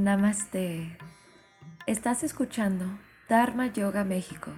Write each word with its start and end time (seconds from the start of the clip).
Namaste. 0.00 0.96
Estás 1.86 2.22
escuchando 2.22 2.86
Dharma 3.28 3.66
Yoga 3.66 4.02
México 4.02 4.50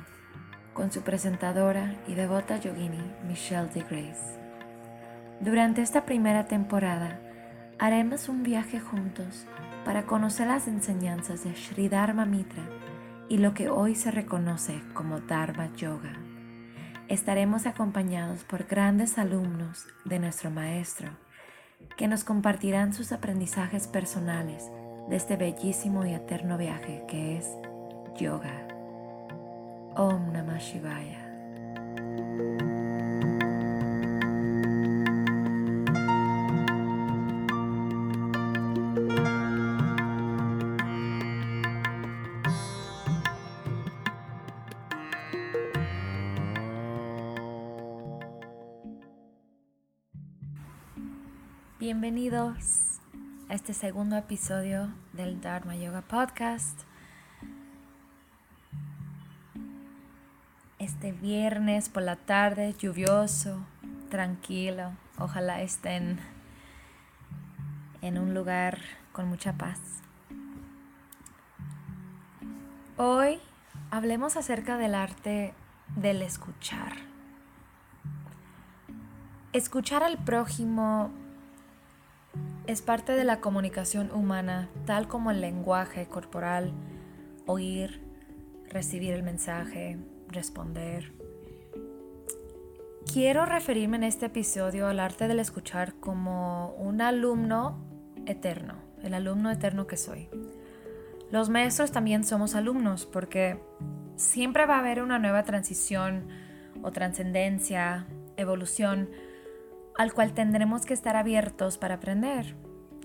con 0.72 0.92
su 0.92 1.00
presentadora 1.00 1.96
y 2.06 2.14
devota 2.14 2.58
yogini 2.58 3.02
Michelle 3.26 3.66
de 3.74 3.80
Grace. 3.80 4.38
Durante 5.40 5.82
esta 5.82 6.04
primera 6.04 6.46
temporada 6.46 7.18
haremos 7.80 8.28
un 8.28 8.44
viaje 8.44 8.78
juntos 8.78 9.48
para 9.84 10.04
conocer 10.04 10.46
las 10.46 10.68
enseñanzas 10.68 11.42
de 11.42 11.56
Sri 11.56 11.88
Dharma 11.88 12.24
Mitra 12.24 12.62
y 13.28 13.38
lo 13.38 13.52
que 13.52 13.68
hoy 13.68 13.96
se 13.96 14.12
reconoce 14.12 14.80
como 14.94 15.18
Dharma 15.18 15.74
Yoga. 15.74 16.20
Estaremos 17.08 17.66
acompañados 17.66 18.44
por 18.44 18.68
grandes 18.68 19.18
alumnos 19.18 19.88
de 20.04 20.20
nuestro 20.20 20.52
maestro 20.52 21.10
que 21.96 22.06
nos 22.06 22.22
compartirán 22.22 22.94
sus 22.94 23.10
aprendizajes 23.10 23.88
personales 23.88 24.70
de 25.12 25.18
este 25.18 25.36
bellísimo 25.36 26.06
y 26.06 26.14
eterno 26.14 26.56
viaje 26.56 27.04
que 27.06 27.36
es 27.36 27.58
yoga. 28.16 28.66
Om 29.94 30.32
Namah 30.32 30.56
Shivaya. 30.56 31.18
Bienvenidos 51.78 52.91
este 53.52 53.74
segundo 53.74 54.16
episodio 54.16 54.88
del 55.12 55.42
Dharma 55.42 55.76
Yoga 55.76 56.00
Podcast. 56.00 56.84
Este 60.78 61.12
viernes 61.12 61.90
por 61.90 62.02
la 62.02 62.16
tarde, 62.16 62.74
lluvioso, 62.78 63.62
tranquilo. 64.08 64.92
Ojalá 65.18 65.60
estén 65.60 66.18
en 68.00 68.16
un 68.16 68.32
lugar 68.32 68.78
con 69.12 69.28
mucha 69.28 69.52
paz. 69.52 69.80
Hoy 72.96 73.38
hablemos 73.90 74.38
acerca 74.38 74.78
del 74.78 74.94
arte 74.94 75.52
del 75.94 76.22
escuchar. 76.22 76.94
Escuchar 79.52 80.02
al 80.02 80.16
prójimo 80.16 81.10
es 82.66 82.82
parte 82.82 83.12
de 83.12 83.24
la 83.24 83.40
comunicación 83.40 84.10
humana, 84.12 84.68
tal 84.86 85.08
como 85.08 85.30
el 85.30 85.40
lenguaje 85.40 86.06
corporal, 86.06 86.72
oír, 87.46 88.00
recibir 88.68 89.12
el 89.12 89.22
mensaje, 89.22 89.98
responder. 90.28 91.12
Quiero 93.12 93.44
referirme 93.44 93.96
en 93.96 94.04
este 94.04 94.26
episodio 94.26 94.86
al 94.86 95.00
arte 95.00 95.28
del 95.28 95.40
escuchar 95.40 95.94
como 95.94 96.74
un 96.78 97.02
alumno 97.02 97.84
eterno, 98.26 98.76
el 99.02 99.14
alumno 99.14 99.50
eterno 99.50 99.86
que 99.86 99.96
soy. 99.96 100.28
Los 101.30 101.50
maestros 101.50 101.92
también 101.92 102.24
somos 102.24 102.54
alumnos 102.54 103.06
porque 103.06 103.58
siempre 104.16 104.66
va 104.66 104.76
a 104.76 104.78
haber 104.78 105.02
una 105.02 105.18
nueva 105.18 105.42
transición 105.42 106.28
o 106.82 106.90
trascendencia, 106.92 108.06
evolución, 108.36 109.10
al 109.96 110.12
cual 110.12 110.32
tendremos 110.32 110.86
que 110.86 110.94
estar 110.94 111.16
abiertos 111.16 111.78
para 111.78 111.96
aprender 111.96 112.56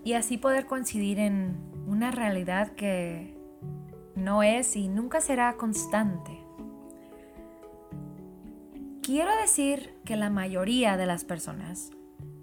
y 0.03 0.13
así 0.13 0.38
poder 0.38 0.66
coincidir 0.66 1.19
en 1.19 1.57
una 1.85 2.11
realidad 2.11 2.71
que 2.71 3.37
no 4.15 4.43
es 4.43 4.75
y 4.75 4.87
nunca 4.87 5.21
será 5.21 5.55
constante. 5.58 6.39
Quiero 9.02 9.31
decir 9.39 9.95
que 10.03 10.17
la 10.17 10.30
mayoría 10.30 10.98
de 10.98 11.05
las 11.05 11.23
personas, 11.23 11.92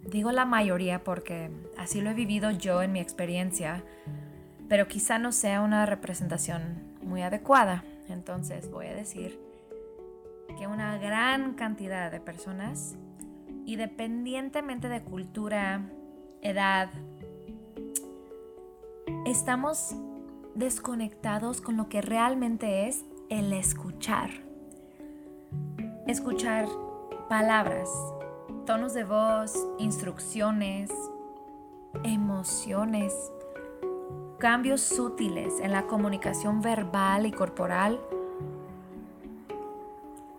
digo 0.02 0.32
la 0.32 0.46
mayoría 0.46 1.04
porque 1.04 1.50
así 1.76 2.00
lo 2.00 2.10
he 2.10 2.14
vivido 2.14 2.50
yo 2.50 2.82
en 2.82 2.92
mi 2.92 3.00
experiencia, 3.00 3.84
pero 4.68 4.88
quizá 4.88 5.18
no 5.18 5.30
sea 5.32 5.60
una 5.60 5.84
representación 5.84 6.96
muy 7.02 7.20
adecuada, 7.20 7.84
entonces 8.08 8.70
voy 8.70 8.86
a 8.86 8.94
decir 8.94 9.38
que 10.58 10.66
una 10.66 10.96
gran 10.98 11.54
cantidad 11.54 12.10
de 12.10 12.20
personas 12.20 12.96
independientemente 13.66 14.88
de 14.88 15.02
cultura, 15.02 15.90
edad, 16.42 16.90
estamos 19.26 19.94
desconectados 20.54 21.60
con 21.60 21.76
lo 21.76 21.88
que 21.88 22.00
realmente 22.00 22.88
es 22.88 23.04
el 23.28 23.52
escuchar. 23.52 24.30
Escuchar 26.06 26.68
palabras, 27.28 27.88
tonos 28.66 28.94
de 28.94 29.04
voz, 29.04 29.54
instrucciones, 29.78 30.90
emociones, 32.02 33.14
cambios 34.38 34.82
sutiles 34.82 35.60
en 35.60 35.72
la 35.72 35.86
comunicación 35.86 36.60
verbal 36.60 37.24
y 37.26 37.32
corporal, 37.32 38.00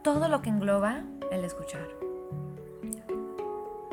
todo 0.04 0.28
lo 0.28 0.42
que 0.44 0.50
engloba 0.50 1.04
el 1.32 1.44
escuchar. 1.44 2.05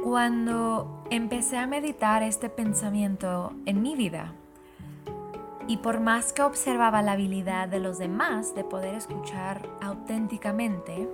Cuando 0.03 1.05
empecé 1.11 1.59
a 1.59 1.69
meditar 1.69 2.25
este 2.25 2.49
pensamiento 2.49 3.53
en 3.67 3.83
mi 3.83 3.95
vida, 3.95 4.33
y 5.69 5.77
por 5.77 6.01
más 6.01 6.33
que 6.33 6.43
observaba 6.43 7.03
la 7.03 7.13
habilidad 7.13 7.69
de 7.69 7.79
los 7.79 7.99
demás 7.99 8.53
de 8.57 8.65
poder 8.65 8.97
escuchar 8.97 9.69
auténticamente, 9.81 11.09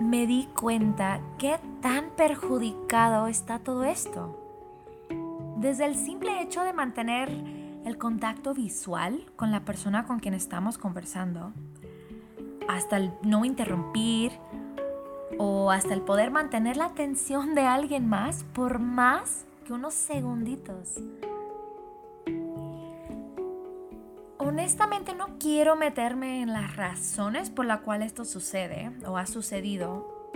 me 0.00 0.26
di 0.26 0.48
cuenta 0.58 1.20
qué 1.38 1.60
tan 1.80 2.10
perjudicado 2.16 3.28
está 3.28 3.60
todo 3.60 3.84
esto. 3.84 4.36
Desde 5.56 5.84
el 5.84 5.94
simple 5.94 6.42
hecho 6.42 6.64
de 6.64 6.72
mantener 6.72 7.30
el 7.84 7.96
contacto 7.96 8.54
visual 8.54 9.24
con 9.36 9.52
la 9.52 9.60
persona 9.64 10.04
con 10.04 10.18
quien 10.18 10.34
estamos 10.34 10.78
conversando, 10.78 11.52
hasta 12.68 12.96
el 12.96 13.12
no 13.22 13.44
interrumpir 13.44 14.32
o 15.38 15.70
hasta 15.70 15.94
el 15.94 16.02
poder 16.02 16.30
mantener 16.30 16.76
la 16.76 16.86
atención 16.86 17.54
de 17.54 17.62
alguien 17.62 18.08
más 18.08 18.44
por 18.54 18.78
más 18.78 19.44
que 19.66 19.72
unos 19.72 19.94
segunditos. 19.94 21.00
Honestamente 24.38 25.14
no 25.14 25.38
quiero 25.38 25.76
meterme 25.76 26.42
en 26.42 26.52
las 26.52 26.76
razones 26.76 27.50
por 27.50 27.66
las 27.66 27.80
cuales 27.80 28.08
esto 28.08 28.24
sucede 28.24 28.92
o 29.06 29.16
ha 29.16 29.26
sucedido, 29.26 30.30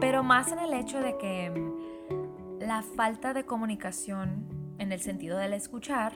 pero 0.00 0.22
más 0.22 0.50
en 0.50 0.58
el 0.58 0.74
hecho 0.74 1.00
de 1.00 1.16
que 1.16 1.50
mm, 1.50 2.60
la 2.60 2.82
falta 2.82 3.32
de 3.32 3.44
comunicación 3.44 4.74
en 4.78 4.90
el 4.90 5.00
sentido 5.00 5.38
del 5.38 5.52
escuchar 5.52 6.14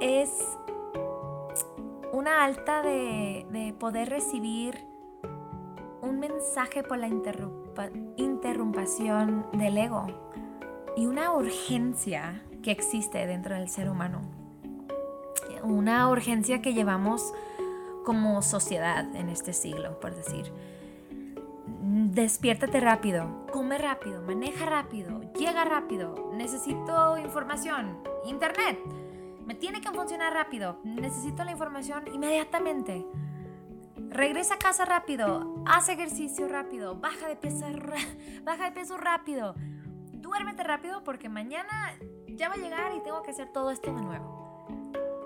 es 0.00 0.30
una 2.12 2.44
alta 2.44 2.82
de, 2.82 3.46
de 3.50 3.72
poder 3.72 4.10
recibir 4.10 4.76
un 6.02 6.18
mensaje 6.18 6.82
por 6.82 6.98
la 6.98 7.08
interrumpición 8.16 9.46
del 9.52 9.78
ego 9.78 10.06
y 10.96 11.06
una 11.06 11.32
urgencia 11.32 12.42
que 12.62 12.70
existe 12.70 13.26
dentro 13.26 13.54
del 13.54 13.68
ser 13.68 13.88
humano. 13.88 14.22
Una 15.62 16.08
urgencia 16.08 16.62
que 16.62 16.74
llevamos 16.74 17.32
como 18.04 18.40
sociedad 18.42 19.04
en 19.16 19.28
este 19.28 19.52
siglo, 19.52 19.98
por 20.00 20.14
decir. 20.14 20.52
Despiértate 21.66 22.80
rápido, 22.80 23.46
come 23.52 23.78
rápido, 23.78 24.22
maneja 24.22 24.66
rápido, 24.66 25.20
llega 25.32 25.64
rápido, 25.64 26.30
necesito 26.34 27.18
información, 27.18 27.98
internet, 28.24 28.78
me 29.46 29.54
tiene 29.54 29.80
que 29.80 29.90
funcionar 29.90 30.32
rápido, 30.32 30.78
necesito 30.82 31.44
la 31.44 31.52
información 31.52 32.04
inmediatamente. 32.12 33.06
Regresa 34.10 34.54
a 34.54 34.58
casa 34.58 34.84
rápido, 34.84 35.62
haz 35.66 35.88
ejercicio 35.88 36.48
rápido, 36.48 36.96
baja 36.96 37.28
de 37.28 37.36
peso, 37.36 37.66
baja 38.44 38.64
de 38.64 38.72
peso 38.72 38.96
rápido, 38.96 39.54
duérmete 40.12 40.62
rápido 40.62 41.04
porque 41.04 41.28
mañana 41.28 41.94
ya 42.28 42.48
va 42.48 42.54
a 42.54 42.58
llegar 42.58 42.94
y 42.94 43.02
tengo 43.02 43.22
que 43.22 43.32
hacer 43.32 43.52
todo 43.52 43.70
esto 43.70 43.94
de 43.94 44.02
nuevo. 44.02 44.66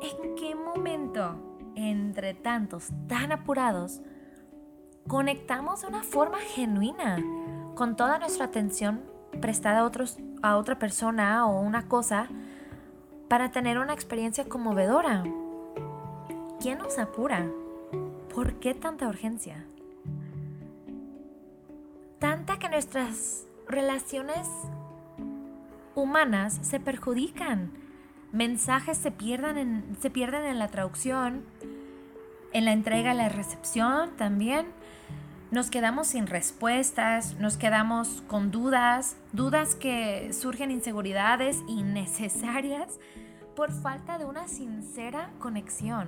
¿En 0.00 0.34
qué 0.34 0.54
momento, 0.54 1.36
entre 1.74 2.34
tantos 2.34 2.88
tan 3.06 3.32
apurados, 3.32 4.00
conectamos 5.06 5.82
de 5.82 5.88
una 5.88 6.02
forma 6.02 6.38
genuina 6.38 7.18
con 7.74 7.96
toda 7.96 8.18
nuestra 8.18 8.46
atención 8.46 9.02
prestada 9.40 9.80
a, 9.80 9.90
a 10.42 10.56
otra 10.56 10.78
persona 10.78 11.46
o 11.46 11.60
una 11.60 11.86
cosa 11.86 12.28
para 13.28 13.50
tener 13.50 13.78
una 13.78 13.92
experiencia 13.92 14.48
conmovedora? 14.48 15.22
¿Quién 16.60 16.78
nos 16.78 16.98
apura? 16.98 17.46
¿Por 18.34 18.54
qué 18.60 18.74
tanta 18.74 19.08
urgencia? 19.08 19.66
Tanta 22.18 22.58
que 22.58 22.68
nuestras 22.68 23.46
relaciones 23.66 24.46
humanas 25.94 26.58
se 26.62 26.80
perjudican 26.80 27.72
Mensajes 28.32 28.96
se 28.96 29.10
pierden 29.10 29.58
en, 29.58 29.96
se 30.00 30.08
pierden 30.08 30.44
en 30.44 30.60
la 30.60 30.68
traducción, 30.68 31.44
en 32.52 32.64
la 32.64 32.72
entrega 32.72 33.12
y 33.12 33.16
la 33.16 33.28
recepción 33.28 34.10
también. 34.16 34.66
Nos 35.50 35.68
quedamos 35.68 36.06
sin 36.06 36.28
respuestas, 36.28 37.34
nos 37.40 37.56
quedamos 37.56 38.22
con 38.28 38.52
dudas, 38.52 39.16
dudas 39.32 39.74
que 39.74 40.32
surgen 40.32 40.70
inseguridades 40.70 41.58
innecesarias 41.66 43.00
por 43.56 43.72
falta 43.72 44.16
de 44.16 44.26
una 44.26 44.46
sincera 44.46 45.32
conexión. 45.40 46.06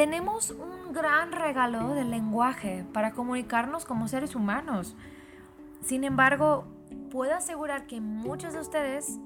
Tenemos 0.00 0.50
un 0.50 0.94
gran 0.94 1.30
regalo 1.30 1.92
del 1.92 2.10
lenguaje 2.10 2.86
para 2.90 3.12
comunicarnos 3.12 3.84
como 3.84 4.08
seres 4.08 4.34
humanos. 4.34 4.96
Sin 5.82 6.04
embargo, 6.04 6.64
puedo 7.10 7.34
asegurar 7.34 7.86
que 7.86 8.00
muchos 8.00 8.54
de 8.54 8.60
ustedes 8.60 9.18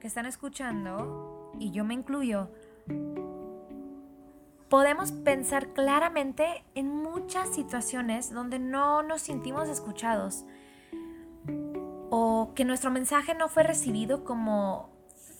que 0.00 0.06
están 0.06 0.24
escuchando, 0.24 1.52
y 1.58 1.70
yo 1.70 1.84
me 1.84 1.92
incluyo, 1.92 2.48
podemos 4.70 5.12
pensar 5.12 5.74
claramente 5.74 6.64
en 6.74 6.88
muchas 6.88 7.54
situaciones 7.54 8.32
donde 8.32 8.58
no 8.58 9.02
nos 9.02 9.20
sentimos 9.20 9.68
escuchados 9.68 10.46
o 12.08 12.52
que 12.54 12.64
nuestro 12.64 12.90
mensaje 12.90 13.34
no 13.34 13.50
fue 13.50 13.64
recibido 13.64 14.24
como 14.24 14.88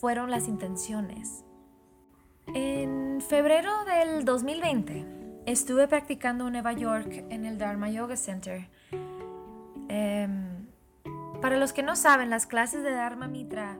fueron 0.01 0.31
las 0.31 0.49
intenciones. 0.49 1.47
En 2.55 3.21
febrero 3.21 3.71
del 3.85 4.25
2020 4.25 5.43
estuve 5.47 5.89
practicando 5.89 6.47
en 6.47 6.53
Nueva 6.53 6.73
York 6.73 7.25
en 7.31 7.45
el 7.45 7.59
Dharma 7.59 7.91
Yoga 7.91 8.17
Center. 8.17 8.69
Em, 9.89 10.67
para 11.41 11.57
los 11.57 11.73
que 11.73 11.83
no 11.83 11.97
saben, 11.97 12.31
las 12.31 12.47
clases 12.47 12.83
de 12.83 12.93
Dharma 12.93 13.29
Mitra 13.29 13.79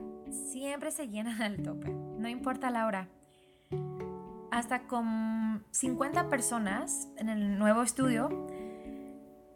siempre 0.51 0.91
se 0.91 1.07
llenan 1.07 1.41
al 1.41 1.61
tope, 1.61 1.89
no 1.91 2.27
importa 2.27 2.69
la 2.69 2.87
hora 2.87 3.07
hasta 4.53 4.83
con 4.83 5.65
50 5.71 6.29
personas 6.29 7.09
en 7.17 7.27
el 7.29 7.57
nuevo 7.57 7.81
estudio, 7.81 8.29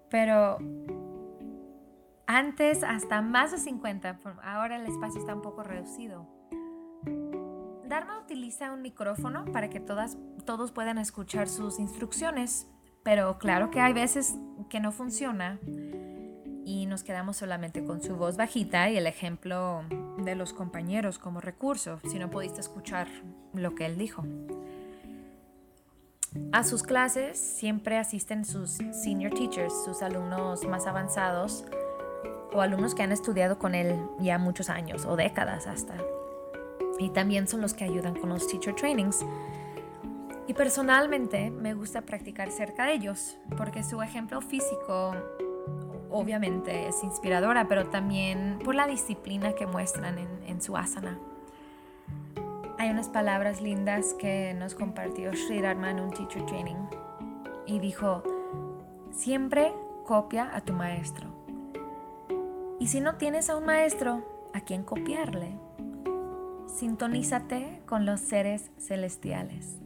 pero 0.09 0.57
antes 2.25 2.83
hasta 2.83 3.21
más 3.21 3.51
de 3.51 3.59
50, 3.59 4.19
ahora 4.41 4.77
el 4.77 4.87
espacio 4.87 5.19
está 5.19 5.35
un 5.35 5.43
poco 5.43 5.61
reducido. 5.61 6.36
Dharma 7.87 8.19
utiliza 8.19 8.73
un 8.73 8.81
micrófono 8.81 9.45
para 9.45 9.69
que 9.69 9.79
todas, 9.79 10.17
todos 10.45 10.71
puedan 10.71 10.97
escuchar 10.97 11.47
sus 11.47 11.79
instrucciones, 11.79 12.67
pero 13.03 13.37
claro 13.37 13.71
que 13.71 13.79
hay 13.79 13.93
veces 13.93 14.35
que 14.69 14.79
no 14.79 14.91
funciona 14.91 15.59
y 16.65 16.85
nos 16.85 17.03
quedamos 17.03 17.37
solamente 17.37 17.85
con 17.85 18.03
su 18.03 18.17
voz 18.17 18.35
bajita 18.35 18.89
y 18.89 18.97
el 18.97 19.07
ejemplo 19.07 19.83
de 20.17 20.35
los 20.35 20.51
compañeros 20.51 21.17
como 21.17 21.39
recurso, 21.39 21.99
si 22.09 22.19
no 22.19 22.29
pudiste 22.29 22.59
escuchar 22.59 23.07
lo 23.53 23.73
que 23.73 23.85
él 23.85 23.97
dijo. 23.97 24.25
A 26.51 26.65
sus 26.65 26.83
clases 26.83 27.39
siempre 27.39 27.97
asisten 27.97 28.43
sus 28.43 28.79
senior 28.91 29.33
teachers, 29.33 29.73
sus 29.85 30.01
alumnos 30.01 30.65
más 30.65 30.87
avanzados 30.87 31.63
o 32.53 32.59
alumnos 32.59 32.95
que 32.95 33.03
han 33.03 33.13
estudiado 33.13 33.57
con 33.57 33.75
él 33.75 33.97
ya 34.19 34.37
muchos 34.37 34.69
años 34.69 35.05
o 35.05 35.15
décadas 35.15 35.67
hasta. 35.67 35.95
Y 36.99 37.09
también 37.09 37.47
son 37.47 37.61
los 37.61 37.73
que 37.73 37.83
ayudan 37.83 38.15
con 38.15 38.29
los 38.29 38.47
teacher 38.47 38.75
trainings. 38.75 39.25
Y 40.47 40.53
personalmente 40.53 41.49
me 41.51 41.73
gusta 41.73 42.01
practicar 42.01 42.51
cerca 42.51 42.85
de 42.85 42.93
ellos 42.93 43.37
porque 43.57 43.83
su 43.83 44.01
ejemplo 44.01 44.41
físico 44.41 45.13
obviamente 46.09 46.87
es 46.87 47.03
inspiradora, 47.03 47.67
pero 47.67 47.87
también 47.87 48.59
por 48.63 48.75
la 48.75 48.87
disciplina 48.87 49.53
que 49.53 49.67
muestran 49.67 50.17
en, 50.17 50.61
su 50.61 50.75
asana. 50.75 51.19
Hay 52.79 52.89
unas 52.89 53.09
palabras 53.09 53.61
lindas 53.61 54.13
que 54.15 54.53
nos 54.53 54.73
compartió 54.73 55.31
Sri 55.33 55.61
Dharma 55.61 55.91
en 55.91 55.99
un 55.99 56.11
teacher 56.11 56.45
training 56.45 56.75
y 57.65 57.79
dijo, 57.79 58.23
siempre 59.11 59.73
copia 60.05 60.55
a 60.55 60.61
tu 60.61 60.73
maestro. 60.73 61.27
Y 62.79 62.87
si 62.87 63.01
no 63.01 63.15
tienes 63.15 63.49
a 63.49 63.57
un 63.57 63.65
maestro 63.65 64.23
a 64.53 64.61
quien 64.61 64.83
copiarle, 64.83 65.57
sintonízate 66.67 67.81
con 67.85 68.05
los 68.05 68.19
seres 68.19 68.71
celestiales. 68.77 69.77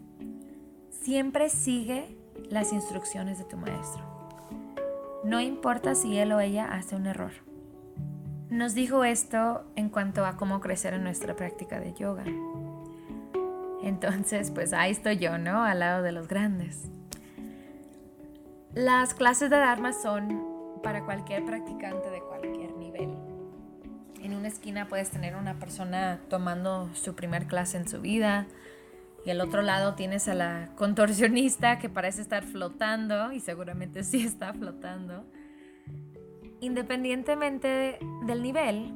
Siempre 0.90 1.50
sigue 1.50 2.18
las 2.50 2.74
instrucciones 2.74 3.38
de 3.38 3.46
tu 3.46 3.58
maestro. 3.58 4.04
No 5.24 5.40
importa 5.40 5.96
si 5.96 6.18
él 6.18 6.32
o 6.32 6.40
ella 6.40 6.66
hace 6.66 6.96
un 6.96 7.06
error. 7.06 7.32
Nos 8.50 8.74
dijo 8.74 9.04
esto 9.04 9.64
en 9.76 9.90
cuanto 9.90 10.26
a 10.26 10.36
cómo 10.36 10.60
crecer 10.60 10.94
en 10.94 11.04
nuestra 11.04 11.36
práctica 11.36 11.80
de 11.80 11.94
yoga. 11.94 12.26
Entonces, 13.84 14.52
pues 14.52 14.74
ahí 14.74 14.92
estoy 14.92 15.18
yo, 15.18 15.38
¿no? 15.38 15.64
Al 15.64 15.80
lado 15.80 16.04
de 16.04 16.12
los 16.12 16.28
grandes. 16.28 16.90
Las 18.74 19.14
clases 19.14 19.50
de 19.50 19.58
Dharma 19.58 19.94
son 19.94 20.42
para 20.84 21.04
cualquier 21.06 21.46
practicante 21.46 22.10
de 22.10 22.22
una 24.42 24.48
esquina 24.48 24.88
puedes 24.88 25.12
tener 25.12 25.36
una 25.36 25.60
persona 25.60 26.20
tomando 26.28 26.90
su 26.96 27.14
primer 27.14 27.46
clase 27.46 27.78
en 27.78 27.88
su 27.88 28.02
vida 28.02 28.48
y 29.24 29.30
al 29.30 29.40
otro 29.40 29.62
lado 29.62 29.94
tienes 29.94 30.28
a 30.28 30.34
la 30.34 30.70
contorsionista 30.76 31.78
que 31.78 31.90
parece 31.90 32.24
estar 32.24 32.44
flotando 32.44 33.34
y 33.34 33.40
seguramente 33.40 34.04
sí 34.04 34.26
está 34.26 34.52
flotando. 34.52 35.26
Independientemente 36.60 38.00
del 38.26 38.42
nivel, 38.42 38.96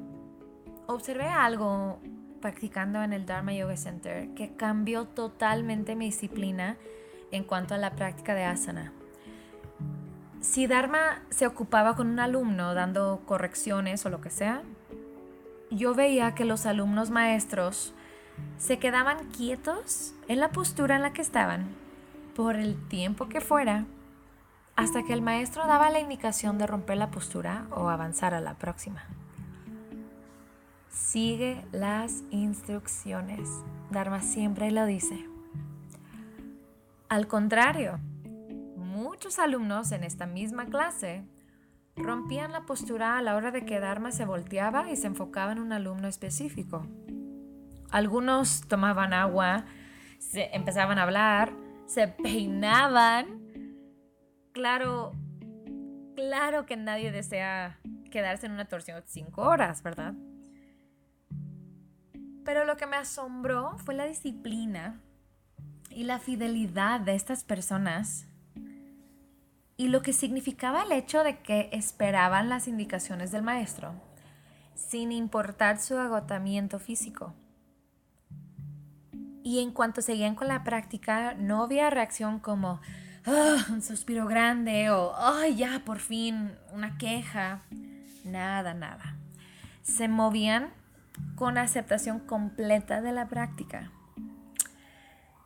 observé 0.87 1.27
algo 1.27 1.99
practicando 2.41 3.03
en 3.03 3.13
el 3.13 3.27
Dharma 3.27 3.53
Yoga 3.53 3.77
Center 3.77 4.33
que 4.33 4.55
cambió 4.55 5.05
totalmente 5.05 5.95
mi 5.95 6.05
disciplina 6.05 6.75
en 7.29 7.43
cuanto 7.43 7.75
a 7.75 7.77
la 7.77 7.91
práctica 7.91 8.33
de 8.33 8.45
asana. 8.45 8.93
Si 10.41 10.65
Dharma 10.65 11.21
se 11.29 11.45
ocupaba 11.45 11.95
con 11.95 12.07
un 12.07 12.19
alumno 12.19 12.73
dando 12.73 13.21
correcciones 13.27 14.03
o 14.07 14.09
lo 14.09 14.21
que 14.21 14.31
sea, 14.31 14.63
yo 15.75 15.93
veía 15.93 16.33
que 16.35 16.45
los 16.45 16.65
alumnos 16.65 17.09
maestros 17.11 17.93
se 18.57 18.79
quedaban 18.79 19.29
quietos 19.29 20.13
en 20.27 20.39
la 20.39 20.51
postura 20.51 20.95
en 20.95 21.01
la 21.01 21.13
que 21.13 21.21
estaban 21.21 21.67
por 22.35 22.55
el 22.55 22.75
tiempo 22.87 23.27
que 23.27 23.41
fuera 23.41 23.85
hasta 24.75 25.03
que 25.03 25.13
el 25.13 25.21
maestro 25.21 25.67
daba 25.67 25.89
la 25.89 25.99
indicación 25.99 26.57
de 26.57 26.67
romper 26.67 26.97
la 26.97 27.11
postura 27.11 27.67
o 27.71 27.89
avanzar 27.89 28.33
a 28.33 28.41
la 28.41 28.55
próxima. 28.55 29.03
Sigue 30.89 31.63
las 31.71 32.23
instrucciones. 32.31 33.49
Dharma 33.89 34.21
siempre 34.21 34.71
lo 34.71 34.85
dice. 34.85 35.27
Al 37.07 37.27
contrario, 37.27 37.99
muchos 38.75 39.39
alumnos 39.39 39.91
en 39.91 40.03
esta 40.03 40.25
misma 40.25 40.65
clase 40.65 41.23
rompían 41.95 42.51
la 42.51 42.65
postura 42.65 43.17
a 43.17 43.21
la 43.21 43.35
hora 43.35 43.51
de 43.51 43.65
que 43.65 43.79
Dharma 43.79 44.11
se 44.11 44.25
volteaba 44.25 44.91
y 44.91 44.95
se 44.95 45.07
enfocaba 45.07 45.51
en 45.51 45.59
un 45.59 45.71
alumno 45.71 46.07
específico. 46.07 46.85
Algunos 47.89 48.67
tomaban 48.67 49.13
agua, 49.13 49.65
se 50.19 50.55
empezaban 50.55 50.99
a 50.99 51.03
hablar, 51.03 51.53
se 51.85 52.07
peinaban. 52.07 53.41
Claro, 54.51 55.13
claro 56.15 56.65
que 56.65 56.75
nadie 56.75 57.11
desea 57.11 57.79
quedarse 58.11 58.45
en 58.45 58.53
una 58.53 58.65
torsión 58.65 59.01
cinco 59.05 59.43
horas, 59.43 59.83
¿verdad? 59.83 60.13
Pero 62.43 62.65
lo 62.65 62.77
que 62.77 62.85
me 62.85 62.95
asombró 62.95 63.77
fue 63.79 63.95
la 63.95 64.05
disciplina 64.05 65.01
y 65.89 66.03
la 66.03 66.19
fidelidad 66.19 66.99
de 66.99 67.15
estas 67.15 67.43
personas 67.43 68.27
y 69.77 69.89
lo 69.89 70.01
que 70.01 70.13
significaba 70.13 70.83
el 70.83 70.91
hecho 70.91 71.23
de 71.23 71.39
que 71.39 71.69
esperaban 71.71 72.49
las 72.49 72.67
indicaciones 72.67 73.31
del 73.31 73.43
maestro, 73.43 73.93
sin 74.73 75.11
importar 75.11 75.79
su 75.79 75.97
agotamiento 75.97 76.79
físico. 76.79 77.33
Y 79.43 79.59
en 79.59 79.71
cuanto 79.71 80.01
seguían 80.01 80.35
con 80.35 80.47
la 80.47 80.63
práctica, 80.63 81.35
no 81.35 81.63
había 81.63 81.89
reacción 81.89 82.39
como 82.39 82.79
ah, 83.25 83.65
un 83.69 83.81
suspiro 83.81 84.25
grande 84.25 84.89
o 84.89 85.13
¡ay, 85.17 85.55
ya, 85.55 85.83
por 85.85 85.99
fin! 85.99 86.51
una 86.73 86.97
queja. 86.97 87.61
Nada, 88.23 88.73
nada. 88.73 89.17
Se 89.83 90.07
movían 90.07 90.73
con 91.35 91.57
aceptación 91.57 92.19
completa 92.19 93.01
de 93.01 93.11
la 93.11 93.27
práctica. 93.27 93.91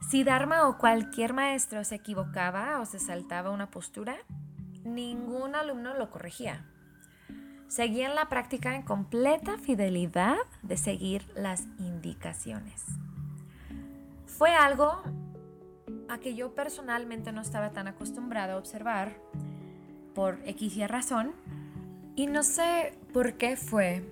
Si 0.08 0.24
Dharma 0.24 0.68
o 0.68 0.78
cualquier 0.78 1.34
maestro 1.34 1.84
se 1.84 1.96
equivocaba 1.96 2.80
o 2.80 2.86
se 2.86 3.00
saltaba 3.00 3.52
una 3.52 3.70
postura, 3.70 4.18
ningún 4.84 5.56
alumno 5.56 5.94
lo 5.94 6.10
corregía. 6.10 6.66
Seguían 7.68 8.16
la 8.16 8.30
práctica 8.30 8.76
en 8.76 8.82
completa 8.82 9.58
fidelidad 9.58 10.38
de 10.64 10.78
seguir 10.78 11.28
las 11.36 11.66
indicaciones. 11.78 12.86
Fue 14.26 14.56
algo 14.56 15.02
a 16.08 16.18
que 16.20 16.34
yo 16.34 16.56
personalmente 16.56 17.32
no 17.32 17.42
estaba 17.42 17.72
tan 17.72 17.88
acostumbrado 17.88 18.54
a 18.54 18.58
observar 18.58 19.16
por 20.16 20.40
X 20.46 20.78
y 20.78 20.88
razón 20.88 21.34
y 22.16 22.28
no 22.28 22.44
sé 22.44 22.98
por 23.14 23.34
qué 23.34 23.56
fue 23.56 24.04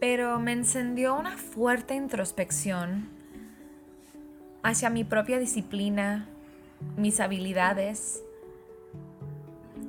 pero 0.00 0.38
me 0.38 0.52
encendió 0.52 1.16
una 1.16 1.36
fuerte 1.36 1.94
introspección 1.94 3.08
hacia 4.62 4.90
mi 4.90 5.04
propia 5.04 5.38
disciplina, 5.38 6.28
mis 6.96 7.20
habilidades, 7.20 8.22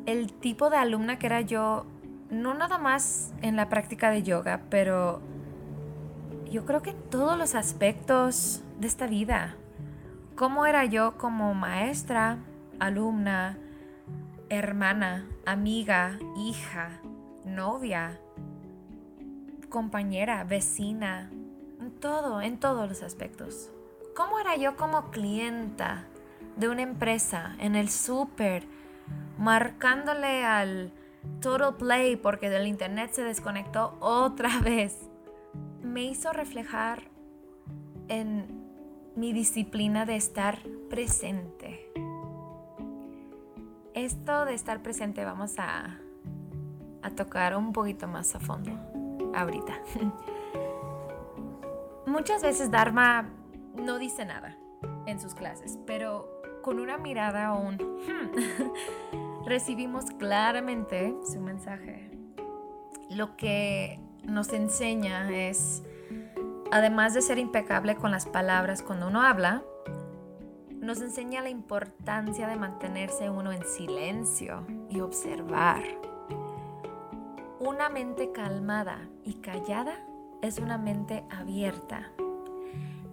el 0.06 0.32
tipo 0.34 0.70
de 0.70 0.78
alumna 0.78 1.20
que 1.20 1.28
era 1.28 1.42
yo, 1.42 1.86
no 2.30 2.54
nada 2.54 2.78
más 2.78 3.34
en 3.42 3.56
la 3.56 3.70
práctica 3.70 4.10
de 4.10 4.24
yoga, 4.24 4.62
pero 4.70 5.22
yo 6.52 6.66
creo 6.66 6.82
que 6.82 6.94
todos 6.94 7.38
los 7.38 7.56
aspectos 7.56 8.64
de 8.80 8.88
esta 8.88 9.08
vida. 9.08 9.56
¿Cómo 10.36 10.66
era 10.66 10.86
yo 10.86 11.18
como 11.18 11.54
maestra, 11.54 12.38
alumna, 12.80 13.58
hermana, 14.50 15.28
amiga, 15.46 16.18
hija, 16.38 17.02
novia, 17.46 18.20
compañera, 19.70 20.44
vecina? 20.44 21.30
En 21.82 21.92
todo, 21.92 22.42
en 22.42 22.60
todos 22.60 22.88
los 22.88 23.04
aspectos. 23.04 23.72
¿Cómo 24.20 24.38
era 24.38 24.58
yo 24.58 24.76
como 24.76 25.12
clienta 25.12 26.04
de 26.58 26.68
una 26.68 26.82
empresa 26.82 27.56
en 27.58 27.78
el 27.78 27.90
súper, 27.90 28.68
marcándole 29.38 30.44
al 30.44 30.92
Total 31.40 31.78
Play 31.78 32.18
porque 32.18 32.50
del 32.50 32.68
internet 32.68 33.12
se 33.14 33.24
desconectó 33.24 33.96
otra 34.02 34.60
vez? 34.62 35.10
Me 35.82 36.04
hizo 36.04 36.34
reflejar 36.34 37.04
en 38.10 38.62
mi 39.16 39.32
disciplina 39.32 40.06
de 40.06 40.18
estar 40.18 40.60
presente. 40.90 41.90
Esto 43.94 44.44
de 44.44 44.54
estar 44.54 44.82
presente 44.82 45.24
vamos 45.24 45.58
a, 45.60 45.98
a 47.04 47.10
tocar 47.12 47.56
un 47.56 47.72
poquito 47.72 48.10
más 48.10 48.36
a 48.36 48.42
fondo 48.42 48.72
ahorita. 49.34 49.80
Muchas 52.06 52.44
veces 52.44 52.70
Dharma 52.70 53.39
no 53.80 54.00
dice 54.00 54.26
nada 54.26 54.58
en 55.06 55.20
sus 55.20 55.34
clases, 55.36 55.80
pero 55.86 56.42
con 56.62 56.80
una 56.80 56.98
mirada 56.98 57.54
o 57.54 57.62
un 57.62 57.76
hmm, 57.76 59.46
recibimos 59.46 60.06
claramente 60.18 61.16
su 61.32 61.40
mensaje. 61.40 62.12
Lo 63.10 63.36
que 63.36 64.00
nos 64.24 64.54
enseña 64.54 65.30
es 65.32 65.84
además 66.72 67.14
de 67.14 67.22
ser 67.22 67.38
impecable 67.38 67.96
con 67.96 68.12
las 68.12 68.26
palabras 68.26 68.84
cuando 68.84 69.08
uno 69.08 69.22
habla, 69.22 69.64
nos 70.80 71.02
enseña 71.02 71.42
la 71.42 71.50
importancia 71.50 72.48
de 72.48 72.56
mantenerse 72.56 73.30
uno 73.30 73.52
en 73.52 73.66
silencio 73.66 74.66
y 74.90 75.02
observar. 75.02 75.84
Una 77.60 77.90
mente 77.90 78.32
calmada 78.32 79.10
y 79.24 79.36
callada 79.36 79.96
es 80.42 80.60
una 80.60 80.78
mente 80.78 81.26
abierta. 81.30 82.12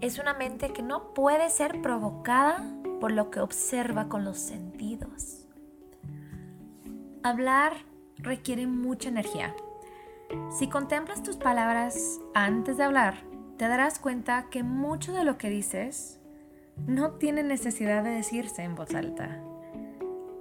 Es 0.00 0.18
una 0.18 0.34
mente 0.34 0.72
que 0.72 0.82
no 0.82 1.14
puede 1.14 1.48
ser 1.48 1.80
provocada 1.80 2.62
por 3.00 3.12
lo 3.12 3.30
que 3.30 3.40
observa 3.40 4.08
con 4.08 4.24
los 4.24 4.38
sentidos. 4.38 5.46
Hablar 7.22 7.72
requiere 8.18 8.66
mucha 8.66 9.08
energía. 9.08 9.54
Si 10.50 10.68
contemplas 10.68 11.22
tus 11.22 11.36
palabras 11.36 12.20
antes 12.34 12.76
de 12.76 12.84
hablar, 12.84 13.14
te 13.56 13.68
darás 13.68 13.98
cuenta 13.98 14.48
que 14.50 14.62
mucho 14.62 15.12
de 15.12 15.24
lo 15.24 15.38
que 15.38 15.48
dices 15.48 16.20
no 16.86 17.12
tiene 17.12 17.42
necesidad 17.42 18.04
de 18.04 18.10
decirse 18.10 18.62
en 18.62 18.74
voz 18.74 18.94
alta. 18.94 19.40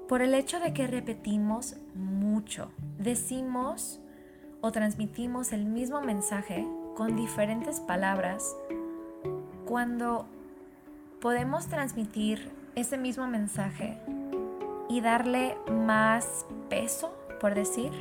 Por 0.07 0.21
el 0.21 0.33
hecho 0.33 0.59
de 0.59 0.73
que 0.73 0.85
repetimos 0.85 1.77
mucho, 1.93 2.71
decimos 2.97 4.01
o 4.61 4.71
transmitimos 4.71 5.53
el 5.53 5.65
mismo 5.65 6.01
mensaje 6.01 6.67
con 6.95 7.15
diferentes 7.15 7.79
palabras, 7.79 8.55
cuando 9.65 10.25
podemos 11.21 11.67
transmitir 11.67 12.51
ese 12.75 12.97
mismo 12.97 13.27
mensaje 13.27 13.97
y 14.87 15.01
darle 15.01 15.57
más 15.71 16.45
peso, 16.69 17.15
por 17.39 17.55
decir, 17.55 17.91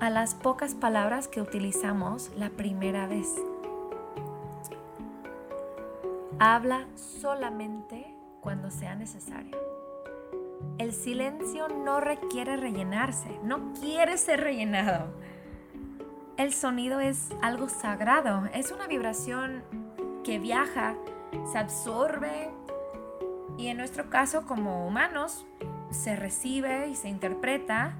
a 0.00 0.10
las 0.10 0.34
pocas 0.34 0.74
palabras 0.74 1.26
que 1.26 1.40
utilizamos 1.40 2.30
la 2.36 2.50
primera 2.50 3.06
vez. 3.06 3.34
Habla 6.38 6.86
solamente 6.94 8.14
cuando 8.42 8.70
sea 8.70 8.94
necesario. 8.94 9.56
El 10.76 10.92
silencio 10.92 11.68
no 11.68 12.00
requiere 12.00 12.56
rellenarse, 12.56 13.40
no 13.42 13.72
quiere 13.80 14.18
ser 14.18 14.40
rellenado. 14.40 15.14
El 16.36 16.52
sonido 16.52 17.00
es 17.00 17.30
algo 17.40 17.70
sagrado, 17.70 18.44
es 18.52 18.70
una 18.70 18.86
vibración 18.86 19.62
que 20.22 20.38
viaja, 20.38 20.94
se 21.50 21.56
absorbe 21.56 22.50
y 23.56 23.68
en 23.68 23.78
nuestro 23.78 24.10
caso 24.10 24.44
como 24.44 24.86
humanos 24.86 25.46
se 25.90 26.14
recibe 26.14 26.88
y 26.88 26.94
se 26.94 27.08
interpreta 27.08 27.94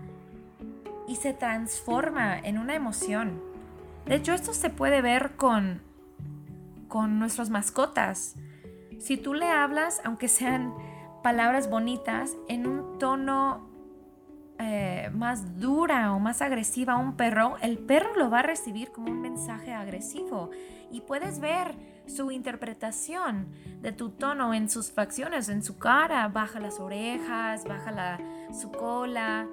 y 1.08 1.16
se 1.16 1.32
transforma 1.32 2.38
en 2.38 2.58
una 2.58 2.74
emoción. 2.74 3.40
De 4.04 4.16
hecho, 4.16 4.34
esto 4.34 4.52
se 4.52 4.68
puede 4.68 5.00
ver 5.00 5.36
con, 5.36 5.80
con 6.88 7.18
nuestras 7.18 7.48
mascotas. 7.48 8.36
Si 8.98 9.16
tú 9.16 9.32
le 9.32 9.48
hablas, 9.48 10.02
aunque 10.04 10.28
sean 10.28 10.74
palabras 11.22 11.70
bonitas, 11.70 12.36
en 12.48 12.66
un 12.66 12.98
tono 12.98 13.65
eh, 14.58 15.10
más 15.12 15.58
dura 15.60 16.12
o 16.14 16.18
más 16.18 16.40
agresiva 16.40 16.94
a 16.94 16.96
un 16.96 17.16
perro, 17.16 17.56
el 17.60 17.78
perro 17.78 18.16
lo 18.16 18.30
va 18.30 18.40
a 18.40 18.42
recibir 18.42 18.90
como 18.90 19.10
un 19.10 19.20
mensaje 19.20 19.72
agresivo. 19.72 20.50
Y 20.90 21.02
puedes 21.02 21.40
ver 21.40 21.74
su 22.06 22.30
interpretación 22.30 23.48
de 23.82 23.92
tu 23.92 24.10
tono 24.10 24.54
en 24.54 24.70
sus 24.70 24.90
facciones, 24.90 25.48
en 25.48 25.62
su 25.62 25.78
cara. 25.78 26.28
Baja 26.28 26.60
las 26.60 26.80
orejas, 26.80 27.64
baja 27.64 27.90
la, 27.90 28.20
su 28.58 28.70
cola, 28.70 29.46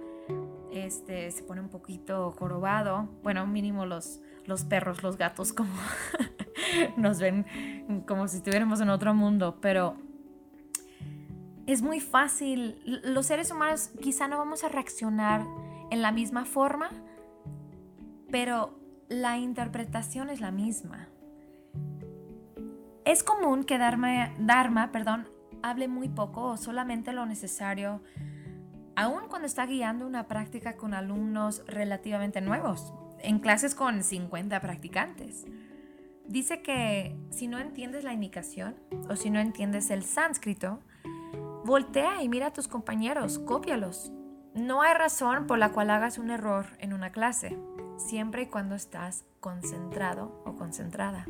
este, 0.72 1.32
se 1.32 1.44
pone 1.44 1.62
un 1.62 1.70
poquito 1.70 2.32
jorobado. 2.32 3.10
Bueno, 3.24 3.46
mínimo 3.46 3.86
los, 3.86 4.22
los 4.46 4.64
perros, 4.64 5.04
los 5.04 5.18
gatos, 5.18 5.54
como 5.54 5.74
nos 6.98 7.20
ven 7.20 7.46
como 8.08 8.28
si 8.28 8.38
estuviéramos 8.38 8.80
en 8.80 8.90
otro 8.90 9.14
mundo, 9.14 9.58
pero 9.60 9.98
es 11.68 11.82
muy 11.82 12.00
fácil. 12.00 12.82
Los 13.04 13.28
seres 13.28 13.52
humanos 13.52 13.92
quizá 14.02 14.28
no 14.28 14.38
vamos 14.38 14.64
a 14.64 14.70
reaccionar 14.70 15.46
en 15.92 16.02
la 16.02 16.12
misma 16.12 16.46
forma, 16.46 16.90
pero 18.30 18.80
la 19.10 19.38
interpretación 19.38 20.30
es 20.30 20.42
la 20.42 20.52
misma. 20.52 21.08
Es 23.06 23.24
común 23.24 23.64
que 23.64 23.78
Dharma, 23.78 24.92
perdón, 24.92 25.28
hable 25.62 25.88
muy 25.88 26.10
poco 26.10 26.44
o 26.44 26.58
solamente 26.58 27.14
lo 27.14 27.26
necesario 27.26 28.02
aún 28.96 29.28
cuando 29.28 29.48
está 29.48 29.66
guiando 29.66 30.06
una 30.06 30.28
práctica 30.28 30.78
con 30.78 30.94
alumnos 30.94 31.64
relativamente 31.68 32.42
nuevos, 32.42 32.94
en 33.20 33.40
clases 33.40 33.76
con 33.76 34.04
50 34.04 34.60
practicantes. 34.62 35.46
Dice 36.28 36.62
que 36.62 37.16
si 37.32 37.48
no 37.48 37.60
entiendes 37.60 38.04
la 38.04 38.14
indicación 38.14 38.76
o 39.10 39.16
si 39.16 39.30
no 39.30 39.40
entiendes 39.40 39.90
el 39.90 40.04
sánscrito, 40.04 40.80
voltea 41.66 42.22
y 42.22 42.30
mira 42.30 42.48
a 42.48 42.54
tus 42.54 42.68
compañeros, 42.68 43.40
cópialos. 43.40 44.12
No 44.54 44.82
hay 44.82 44.94
razón 44.94 45.48
por 45.48 45.58
la 45.58 45.72
cual 45.72 45.90
hagas 45.90 46.18
un 46.18 46.30
error 46.30 46.66
en 46.80 46.94
una 46.94 47.12
clase, 47.12 47.58
siempre 47.98 48.44
y 48.44 48.46
cuando 48.48 48.76
estás 48.76 49.26
concentrado 49.40 50.42
o 50.46 50.56
concentrada. 50.56 51.26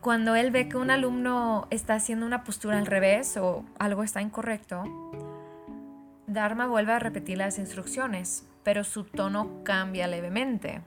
Cuando 0.00 0.36
él 0.36 0.50
ve 0.50 0.68
que 0.68 0.76
un 0.76 0.90
alumno 0.90 1.66
está 1.70 1.94
haciendo 1.94 2.26
una 2.26 2.44
postura 2.44 2.78
al 2.78 2.86
revés 2.86 3.36
o 3.36 3.64
algo 3.78 4.02
está 4.02 4.20
incorrecto, 4.20 4.84
Dharma 6.26 6.66
vuelve 6.66 6.92
a 6.92 6.98
repetir 6.98 7.38
las 7.38 7.58
instrucciones, 7.58 8.46
pero 8.62 8.84
su 8.84 9.04
tono 9.04 9.62
cambia 9.64 10.06
levemente. 10.06 10.80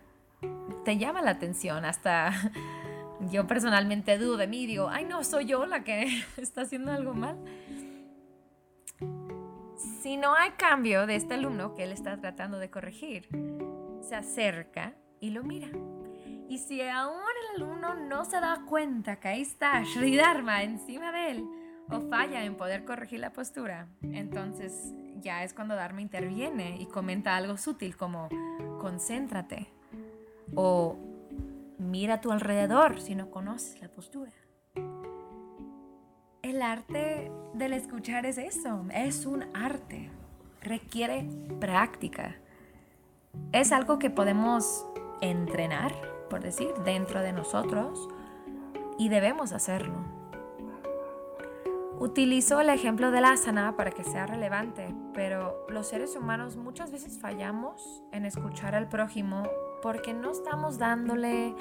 Te 0.86 0.98
llama 0.98 1.22
la 1.22 1.32
atención, 1.32 1.86
hasta 1.86 2.32
yo 3.30 3.48
personalmente 3.48 4.18
dudo 4.18 4.38
de 4.38 4.48
mí, 4.48 4.66
digo, 4.66 4.90
ay 4.90 5.06
no, 5.06 5.24
soy 5.24 5.46
yo 5.46 5.66
la 5.66 5.84
que 5.84 6.24
está 6.38 6.62
haciendo 6.62 6.92
algo 6.92 7.14
mal. 7.14 7.38
Si 10.02 10.18
no 10.18 10.34
hay 10.36 10.52
cambio 10.52 11.06
de 11.06 11.16
este 11.16 11.36
alumno 11.36 11.76
que 11.76 11.84
él 11.84 11.92
está 11.92 12.18
tratando 12.20 12.58
de 12.58 12.70
corregir, 12.70 13.28
se 14.02 14.16
acerca 14.16 14.94
y 15.20 15.32
lo 15.32 15.44
mira. 15.44 15.70
Y 16.50 16.58
si 16.58 16.82
aún 16.82 17.22
el 17.56 17.62
alumno 17.62 17.94
no 17.96 18.26
se 18.26 18.40
da 18.40 18.64
cuenta 18.66 19.20
que 19.20 19.28
ahí 19.28 19.42
está 19.42 19.84
Sri 19.86 20.16
Dharma 20.16 20.64
encima 20.64 21.12
de 21.12 21.32
él, 21.32 21.46
o 21.92 22.02
falla 22.02 22.44
en 22.44 22.56
poder 22.56 22.86
corregir 22.86 23.20
la 23.20 23.34
postura, 23.34 23.88
entonces 24.02 24.94
ya 25.18 25.44
es 25.44 25.54
cuando 25.54 25.76
Dharma 25.76 26.02
interviene 26.02 26.78
y 26.80 26.86
comenta 26.88 27.36
algo 27.36 27.58
sutil 27.58 27.96
como 27.98 28.30
concéntrate 28.80 29.68
o 30.56 30.98
mira 31.80 32.16
a 32.16 32.22
tu 32.22 32.32
alrededor 32.32 33.02
si 33.02 33.16
no 33.16 33.32
conoces 33.32 33.82
la 33.82 33.90
postura. 33.90 34.32
El 36.42 36.62
arte 36.62 37.32
del 37.54 37.74
escuchar 37.74 38.26
es 38.26 38.38
eso, 38.38 38.86
es 38.94 39.26
un 39.26 39.44
arte, 39.56 40.12
requiere 40.62 41.28
práctica. 41.60 42.36
es 43.52 43.72
algo 43.72 44.00
que 44.00 44.10
podemos 44.10 44.86
entrenar, 45.22 45.94
por 46.30 46.42
decir, 46.42 46.74
dentro 46.84 47.22
de 47.22 47.32
nosotros 47.34 48.10
y 48.98 49.10
debemos 49.10 49.54
hacerlo. 49.54 50.20
Utilizo 52.00 52.62
el 52.62 52.70
ejemplo 52.70 53.12
del 53.12 53.26
asana 53.26 53.76
para 53.76 53.92
que 53.92 54.04
sea 54.04 54.26
relevante, 54.26 54.96
pero 55.14 55.66
los 55.70 55.88
seres 55.88 56.16
humanos 56.16 56.56
muchas 56.56 56.92
veces 56.92 57.20
fallamos 57.20 58.04
en 58.12 58.26
escuchar 58.26 58.74
al 58.74 58.88
prójimo 58.88 59.44
porque 59.82 60.14
no 60.14 60.32
estamos 60.32 60.78
dándole 60.78 61.56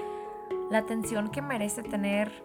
la 0.71 0.79
atención 0.79 1.31
que 1.31 1.43
merece 1.43 1.83
tener, 1.83 2.45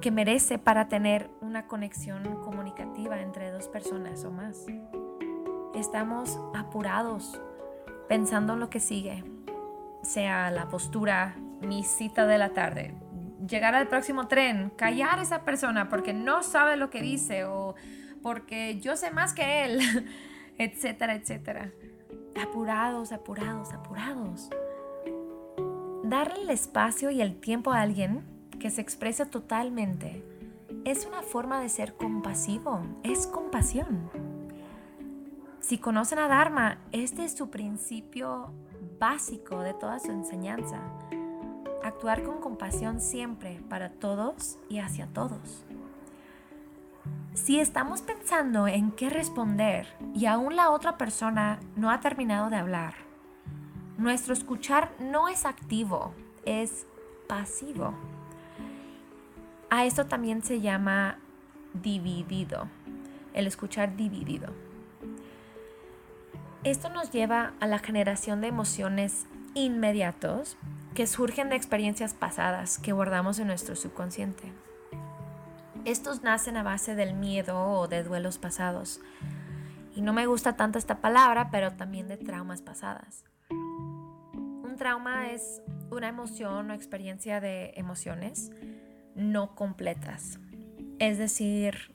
que 0.00 0.10
merece 0.10 0.58
para 0.58 0.88
tener 0.88 1.30
una 1.40 1.66
conexión 1.66 2.22
comunicativa 2.42 3.20
entre 3.20 3.50
dos 3.50 3.68
personas 3.68 4.24
o 4.24 4.30
más. 4.30 4.66
Estamos 5.74 6.38
apurados 6.54 7.40
pensando 8.08 8.54
en 8.54 8.60
lo 8.60 8.70
que 8.70 8.80
sigue, 8.80 9.24
sea 10.02 10.50
la 10.50 10.68
postura, 10.68 11.36
mi 11.60 11.84
cita 11.84 12.26
de 12.26 12.38
la 12.38 12.50
tarde, 12.50 12.94
llegar 13.46 13.74
al 13.74 13.88
próximo 13.88 14.28
tren, 14.28 14.70
callar 14.76 15.18
a 15.18 15.22
esa 15.22 15.44
persona 15.44 15.88
porque 15.88 16.12
no 16.12 16.42
sabe 16.42 16.76
lo 16.76 16.90
que 16.90 17.00
dice 17.00 17.44
o 17.44 17.74
porque 18.22 18.78
yo 18.80 18.96
sé 18.96 19.10
más 19.10 19.34
que 19.34 19.64
él, 19.64 19.80
etcétera, 20.58 21.14
etcétera. 21.14 21.70
Apurados, 22.40 23.12
apurados, 23.12 23.72
apurados. 23.72 24.50
Darle 26.04 26.42
el 26.42 26.50
espacio 26.50 27.10
y 27.10 27.20
el 27.20 27.38
tiempo 27.40 27.72
a 27.72 27.80
alguien 27.80 28.24
que 28.58 28.70
se 28.70 28.80
expresa 28.80 29.26
totalmente 29.26 30.24
es 30.84 31.06
una 31.06 31.22
forma 31.22 31.60
de 31.60 31.68
ser 31.68 31.94
compasivo, 31.94 32.80
es 33.04 33.28
compasión. 33.28 34.10
Si 35.60 35.78
conocen 35.78 36.18
a 36.18 36.26
Dharma, 36.26 36.78
este 36.90 37.24
es 37.24 37.34
su 37.34 37.50
principio 37.50 38.50
básico 38.98 39.60
de 39.60 39.74
toda 39.74 40.00
su 40.00 40.10
enseñanza. 40.10 40.80
Actuar 41.84 42.24
con 42.24 42.40
compasión 42.40 43.00
siempre 43.00 43.60
para 43.68 43.90
todos 43.90 44.58
y 44.68 44.80
hacia 44.80 45.06
todos. 45.06 45.64
Si 47.34 47.60
estamos 47.60 48.02
pensando 48.02 48.66
en 48.66 48.90
qué 48.90 49.08
responder 49.08 49.86
y 50.14 50.26
aún 50.26 50.56
la 50.56 50.70
otra 50.70 50.98
persona 50.98 51.60
no 51.76 51.90
ha 51.90 52.00
terminado 52.00 52.50
de 52.50 52.56
hablar, 52.56 52.94
nuestro 54.02 54.32
escuchar 54.32 54.90
no 54.98 55.28
es 55.28 55.46
activo, 55.46 56.12
es 56.44 56.86
pasivo. 57.28 57.94
A 59.70 59.84
esto 59.84 60.06
también 60.06 60.42
se 60.42 60.60
llama 60.60 61.18
dividido, 61.72 62.68
el 63.32 63.46
escuchar 63.46 63.96
dividido. 63.96 64.48
Esto 66.64 66.90
nos 66.90 67.10
lleva 67.10 67.54
a 67.60 67.66
la 67.66 67.78
generación 67.78 68.40
de 68.40 68.48
emociones 68.48 69.26
inmediatos 69.54 70.56
que 70.94 71.06
surgen 71.06 71.48
de 71.48 71.56
experiencias 71.56 72.12
pasadas 72.12 72.78
que 72.78 72.92
guardamos 72.92 73.38
en 73.38 73.46
nuestro 73.46 73.76
subconsciente. 73.76 74.52
Estos 75.84 76.22
nacen 76.22 76.56
a 76.56 76.62
base 76.62 76.94
del 76.94 77.14
miedo 77.14 77.58
o 77.58 77.88
de 77.88 78.02
duelos 78.02 78.38
pasados. 78.38 79.00
Y 79.94 80.00
no 80.02 80.12
me 80.12 80.26
gusta 80.26 80.56
tanto 80.56 80.78
esta 80.78 81.00
palabra, 81.00 81.50
pero 81.50 81.72
también 81.72 82.08
de 82.08 82.16
traumas 82.16 82.62
pasadas. 82.62 83.24
Trauma 84.82 85.30
es 85.30 85.62
una 85.92 86.08
emoción 86.08 86.72
o 86.72 86.74
experiencia 86.74 87.40
de 87.40 87.72
emociones 87.76 88.50
no 89.14 89.54
completas. 89.54 90.40
Es 90.98 91.18
decir, 91.18 91.94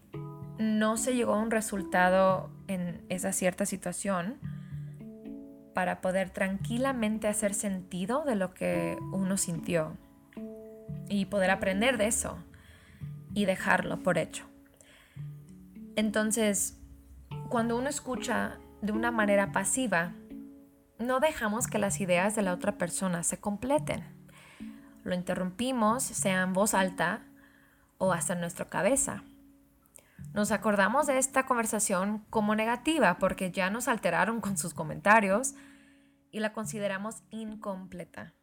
no 0.58 0.96
se 0.96 1.13
llegó 1.13 1.34
a 1.34 1.41
un 1.41 1.51
resultado 1.51 2.50
en 2.70 3.03
esa 3.10 3.34
cierta 3.34 3.65
situación 3.65 4.38
para 5.74 6.00
poder 6.00 6.29
tranquilamente 6.29 7.28
hacer 7.28 7.54
sentido 7.54 8.23
de 8.23 8.38
lo 8.38 8.54
que 8.54 8.97
uno 9.12 9.36
sintió 9.36 9.97
y 11.10 11.26
poder 11.26 11.50
aprender 11.50 11.97
de 11.97 12.08
eso 12.08 12.38
y 13.34 13.43
dejarlo 13.43 14.00
por 14.00 14.17
hecho. 14.17 14.45
Entonces, 15.97 16.80
cuando 17.50 17.76
uno 17.76 17.89
escucha 17.89 18.60
de 18.82 18.93
una 18.93 19.12
manera 19.12 19.52
pasiva, 19.52 20.13
no 20.99 21.19
dejamos 21.19 21.67
que 21.67 21.77
las 21.77 22.01
ideas 22.01 22.36
de 22.36 22.41
la 22.41 22.53
otra 22.53 22.77
persona 22.77 23.23
se 23.23 23.39
completen. 23.39 24.03
Lo 25.03 25.13
interrumpimos, 25.13 26.03
sea 26.03 26.41
en 26.41 26.53
voz 26.53 26.73
alta 26.73 27.23
o 27.97 28.13
hasta 28.13 28.33
en 28.33 28.41
nuestra 28.41 28.65
cabeza. 28.65 29.23
Nos 30.33 30.51
acordamos 30.51 31.07
de 31.07 31.17
esta 31.17 31.45
conversación 31.45 32.25
como 32.29 32.55
negativa 32.55 33.17
porque 33.17 33.51
ya 33.51 33.69
nos 33.69 33.88
alteraron 33.88 34.41
con 34.41 34.57
sus 34.57 34.73
comentarios 34.73 35.53
y 36.31 36.39
la 36.39 36.53
consideramos 36.53 37.23
incompleta. 37.29 38.33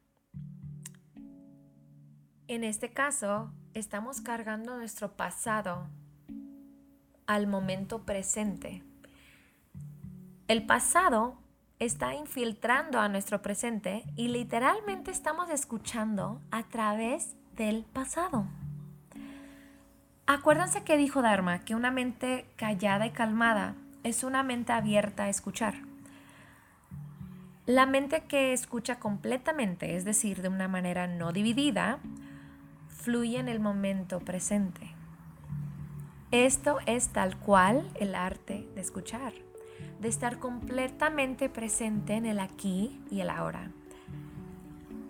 En 2.46 2.64
este 2.64 2.92
caso, 2.92 3.52
estamos 3.74 4.20
cargando 4.20 4.76
nuestro 4.76 5.16
pasado 5.16 5.88
al 7.26 7.46
momento 7.46 8.04
presente. 8.04 8.82
El 10.46 10.66
pasado 10.66 11.43
está 11.78 12.14
infiltrando 12.14 13.00
a 13.00 13.08
nuestro 13.08 13.42
presente 13.42 14.04
y 14.16 14.28
literalmente 14.28 15.10
estamos 15.10 15.50
escuchando 15.50 16.40
a 16.50 16.62
través 16.62 17.34
del 17.56 17.84
pasado. 17.84 18.46
Acuérdense 20.26 20.84
que 20.84 20.96
dijo 20.96 21.20
Dharma 21.20 21.60
que 21.60 21.74
una 21.74 21.90
mente 21.90 22.46
callada 22.56 23.06
y 23.06 23.10
calmada 23.10 23.74
es 24.04 24.24
una 24.24 24.42
mente 24.42 24.72
abierta 24.72 25.24
a 25.24 25.28
escuchar. 25.28 25.74
La 27.66 27.86
mente 27.86 28.24
que 28.24 28.52
escucha 28.52 28.98
completamente, 28.98 29.96
es 29.96 30.04
decir, 30.04 30.42
de 30.42 30.48
una 30.48 30.68
manera 30.68 31.06
no 31.06 31.32
dividida, 31.32 31.98
fluye 32.88 33.38
en 33.38 33.48
el 33.48 33.60
momento 33.60 34.20
presente. 34.20 34.94
Esto 36.30 36.78
es 36.86 37.08
tal 37.08 37.38
cual 37.38 37.88
el 38.00 38.14
arte 38.14 38.66
de 38.74 38.80
escuchar, 38.80 39.32
de 40.04 40.10
estar 40.10 40.38
completamente 40.38 41.48
presente 41.48 42.14
en 42.14 42.26
el 42.26 42.38
aquí 42.38 43.00
y 43.10 43.20
el 43.20 43.30
ahora. 43.30 43.72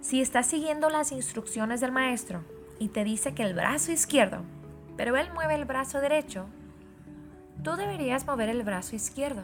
Si 0.00 0.22
estás 0.22 0.46
siguiendo 0.46 0.88
las 0.88 1.12
instrucciones 1.12 1.83
del 1.83 1.92
maestro 1.92 2.42
y 2.78 2.88
te 2.88 3.04
dice 3.04 3.35
que 3.35 3.42
el 3.42 3.52
brazo 3.52 3.92
izquierdo 3.92 4.42
pero 4.96 5.16
él 5.16 5.30
mueve 5.33 5.54
el 5.54 5.64
brazo 5.64 6.00
derecho, 6.00 6.46
tú 7.62 7.76
deberías 7.76 8.26
mover 8.26 8.48
el 8.48 8.62
brazo 8.62 8.96
izquierdo. 8.96 9.42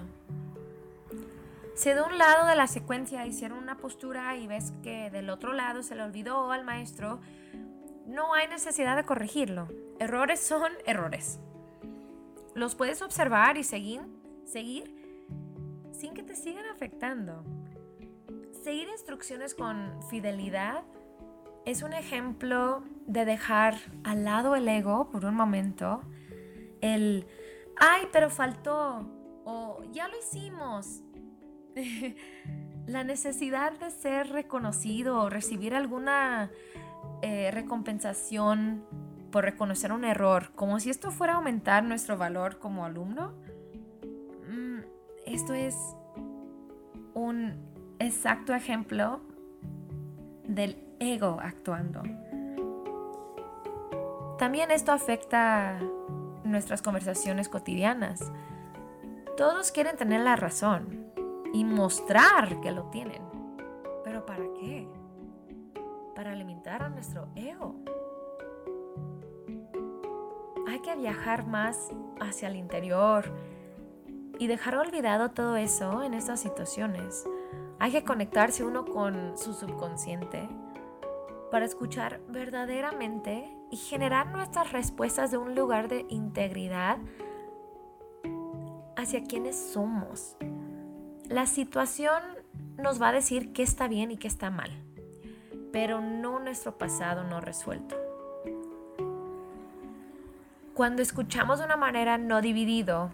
Si 1.74 1.90
de 1.90 2.02
un 2.02 2.18
lado 2.18 2.46
de 2.46 2.56
la 2.56 2.66
secuencia 2.66 3.26
hicieron 3.26 3.58
una 3.58 3.78
postura 3.78 4.36
y 4.36 4.46
ves 4.46 4.72
que 4.82 5.10
del 5.10 5.30
otro 5.30 5.52
lado 5.52 5.82
se 5.82 5.94
le 5.94 6.02
olvidó 6.02 6.52
al 6.52 6.64
maestro, 6.64 7.20
no 8.06 8.34
hay 8.34 8.48
necesidad 8.48 8.96
de 8.96 9.04
corregirlo. 9.04 9.68
Errores 9.98 10.40
son 10.40 10.72
errores. 10.84 11.40
Los 12.54 12.74
puedes 12.74 13.02
observar 13.02 13.56
y 13.56 13.64
seguir, 13.64 14.02
seguir 14.44 14.99
sin 16.00 16.14
que 16.14 16.22
te 16.22 16.34
sigan 16.34 16.64
afectando. 16.66 17.44
Seguir 18.62 18.88
instrucciones 18.88 19.54
con 19.54 20.02
fidelidad 20.08 20.82
es 21.66 21.82
un 21.82 21.92
ejemplo 21.92 22.82
de 23.06 23.26
dejar 23.26 23.76
al 24.02 24.24
lado 24.24 24.56
el 24.56 24.66
ego 24.66 25.10
por 25.10 25.26
un 25.26 25.34
momento, 25.34 26.00
el, 26.80 27.26
ay, 27.76 28.08
pero 28.12 28.30
faltó, 28.30 29.06
o 29.44 29.82
ya 29.92 30.08
lo 30.08 30.18
hicimos. 30.18 31.02
la 32.86 33.04
necesidad 33.04 33.72
de 33.78 33.90
ser 33.90 34.28
reconocido 34.30 35.18
o 35.22 35.30
recibir 35.30 35.74
alguna 35.74 36.50
eh, 37.22 37.50
recompensación 37.52 38.84
por 39.30 39.44
reconocer 39.44 39.92
un 39.92 40.04
error, 40.04 40.50
como 40.56 40.80
si 40.80 40.90
esto 40.90 41.10
fuera 41.10 41.34
a 41.34 41.36
aumentar 41.36 41.84
nuestro 41.84 42.16
valor 42.16 42.58
como 42.58 42.84
alumno. 42.84 43.34
Esto 45.30 45.54
es 45.54 45.96
un 47.14 47.54
exacto 48.00 48.52
ejemplo 48.52 49.20
del 50.42 50.76
ego 50.98 51.38
actuando. 51.40 52.02
También 54.38 54.72
esto 54.72 54.90
afecta 54.90 55.78
nuestras 56.42 56.82
conversaciones 56.82 57.48
cotidianas. 57.48 58.32
Todos 59.36 59.70
quieren 59.70 59.96
tener 59.96 60.22
la 60.22 60.34
razón 60.34 61.12
y 61.52 61.64
mostrar 61.64 62.60
que 62.60 62.72
lo 62.72 62.90
tienen. 62.90 63.22
¿Pero 64.02 64.26
para 64.26 64.42
qué? 64.58 64.88
Para 66.16 66.32
alimentar 66.32 66.82
a 66.82 66.88
nuestro 66.88 67.28
ego. 67.36 67.76
Hay 70.66 70.80
que 70.80 70.96
viajar 70.96 71.46
más 71.46 71.90
hacia 72.18 72.48
el 72.48 72.56
interior 72.56 73.32
y 74.40 74.46
dejar 74.46 74.74
olvidado 74.76 75.32
todo 75.32 75.56
eso 75.56 76.02
en 76.02 76.14
estas 76.14 76.40
situaciones. 76.40 77.26
Hay 77.78 77.92
que 77.92 78.04
conectarse 78.04 78.64
uno 78.64 78.86
con 78.86 79.36
su 79.36 79.52
subconsciente 79.52 80.48
para 81.50 81.66
escuchar 81.66 82.20
verdaderamente 82.26 83.54
y 83.70 83.76
generar 83.76 84.28
nuestras 84.28 84.72
respuestas 84.72 85.30
de 85.30 85.36
un 85.36 85.54
lugar 85.54 85.88
de 85.88 86.06
integridad 86.08 86.96
hacia 88.96 89.24
quienes 89.24 89.56
somos. 89.56 90.36
La 91.28 91.44
situación 91.44 92.22
nos 92.78 93.00
va 93.00 93.08
a 93.10 93.12
decir 93.12 93.52
qué 93.52 93.62
está 93.62 93.88
bien 93.88 94.10
y 94.10 94.16
qué 94.16 94.26
está 94.26 94.48
mal, 94.48 94.70
pero 95.70 96.00
no 96.00 96.40
nuestro 96.40 96.78
pasado 96.78 97.24
no 97.24 97.42
resuelto. 97.42 97.94
Cuando 100.72 101.02
escuchamos 101.02 101.58
de 101.58 101.66
una 101.66 101.76
manera 101.76 102.16
no 102.16 102.40
dividido, 102.40 103.10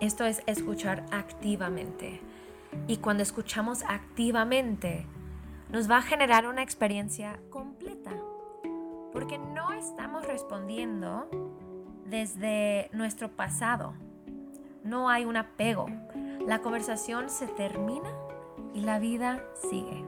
esto 0.00 0.24
es 0.24 0.42
escuchar 0.46 1.04
activamente. 1.10 2.20
Y 2.86 2.98
cuando 2.98 3.22
escuchamos 3.22 3.82
activamente, 3.88 5.06
nos 5.70 5.90
va 5.90 5.98
a 5.98 6.02
generar 6.02 6.46
una 6.46 6.62
experiencia 6.62 7.40
completa. 7.50 8.12
Porque 9.12 9.38
no 9.38 9.72
estamos 9.72 10.26
respondiendo 10.26 11.28
desde 12.04 12.90
nuestro 12.92 13.30
pasado. 13.30 13.94
No 14.84 15.08
hay 15.08 15.24
un 15.24 15.36
apego. 15.36 15.86
La 16.46 16.60
conversación 16.60 17.30
se 17.30 17.46
termina 17.46 18.10
y 18.74 18.80
la 18.80 18.98
vida 18.98 19.42
sigue. 19.70 20.04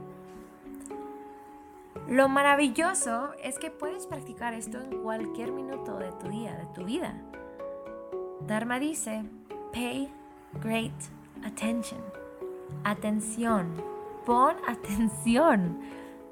Lo 2.09 2.29
maravilloso 2.29 3.33
es 3.43 3.59
que 3.59 3.71
puedes 3.71 4.07
practicar 4.07 4.55
esto 4.55 4.81
en 4.81 5.03
cualquier 5.03 5.53
minuto 5.53 5.99
de 5.99 6.13
tu 6.13 6.29
día, 6.29 6.55
de 6.55 6.67
tu 6.75 6.85
vida. 6.85 7.21
Dharma 8.47 8.79
dice, 8.79 9.25
pay 9.73 10.09
great 10.61 10.93
attention. 11.45 12.01
Atención. 12.85 13.73
Pon 14.25 14.57
atención 14.69 15.81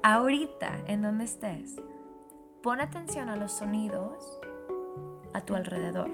ahorita 0.03 0.79
en 0.87 1.01
donde 1.01 1.25
estés. 1.25 1.75
Pon 2.61 2.81
atención 2.81 3.29
a 3.29 3.35
los 3.35 3.51
sonidos 3.51 4.39
a 5.33 5.41
tu 5.41 5.55
alrededor. 5.55 6.09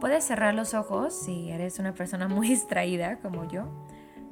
Puedes 0.00 0.24
cerrar 0.24 0.54
los 0.54 0.74
ojos 0.74 1.14
si 1.14 1.50
eres 1.50 1.78
una 1.78 1.94
persona 1.94 2.28
muy 2.28 2.48
distraída 2.50 3.18
como 3.18 3.48
yo 3.48 3.64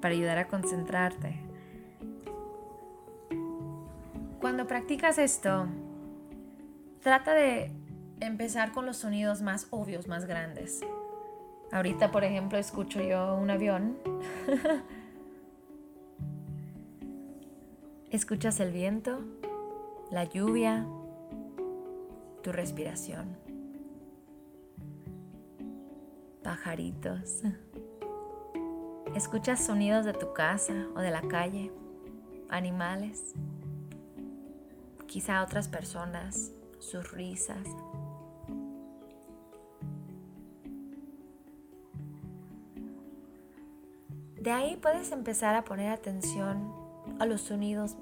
para 0.01 0.15
ayudar 0.15 0.39
a 0.39 0.49
concentrarte. 0.49 1.41
Cuando 4.41 4.67
practicas 4.67 5.19
esto, 5.19 5.67
trata 7.03 7.35
de 7.35 7.71
empezar 8.21 8.73
con 8.73 8.87
los 8.87 8.99
sonidos 8.99 9.43
más 9.43 9.67
obvios, 9.71 10.07
más 10.09 10.27
grandes. 10.27 10.81
Ahorita, 11.73 12.11
por 12.11 12.25
ejemplo, 12.25 12.59
escucho 12.59 13.01
yo 13.01 13.35
un 13.35 13.51
avión. 13.51 13.97
Escuchas 18.11 18.59
el 18.59 18.73
viento, 18.73 19.21
la 20.11 20.25
lluvia, 20.25 20.85
tu 22.43 22.51
respiración. 22.51 23.37
Pajaritos. 26.43 27.43
Escuchas 29.15 29.65
sonidos 29.65 30.05
de 30.05 30.13
tu 30.13 30.33
casa 30.33 30.89
o 30.97 31.01
de 31.01 31.13
la 31.13 31.23
calle, 31.23 31.71
animales, 32.49 33.35
quizá 35.07 35.43
otras 35.43 35.69
personas, 35.69 36.53
sus 36.79 37.13
risas, 37.13 37.67
De 44.41 44.51
ahí 44.51 44.77
puedes 44.77 45.13
empezar 45.13 45.55
a 45.55 45.65
poner 45.65 45.93
atención 45.93 46.73
a 47.19 47.27
los 47.27 47.43
sonidos 47.43 47.97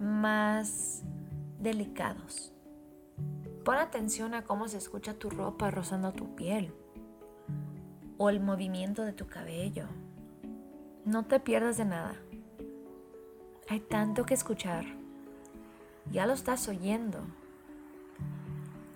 más 0.00 1.04
delicados. 1.60 2.52
Pon 3.64 3.76
atención 3.76 4.34
a 4.34 4.42
cómo 4.42 4.66
se 4.66 4.78
escucha 4.78 5.14
tu 5.14 5.30
ropa 5.30 5.70
rozando 5.70 6.10
tu 6.12 6.34
piel 6.34 6.74
o 8.18 8.30
el 8.30 8.40
movimiento 8.40 9.04
de 9.04 9.12
tu 9.12 9.28
cabello. 9.28 9.86
No 11.04 11.24
te 11.24 11.38
pierdas 11.38 11.76
de 11.76 11.84
nada. 11.84 12.16
Hay 13.68 13.78
tanto 13.78 14.26
que 14.26 14.34
escuchar. 14.34 14.84
Ya 16.10 16.26
lo 16.26 16.32
estás 16.32 16.66
oyendo. 16.66 17.20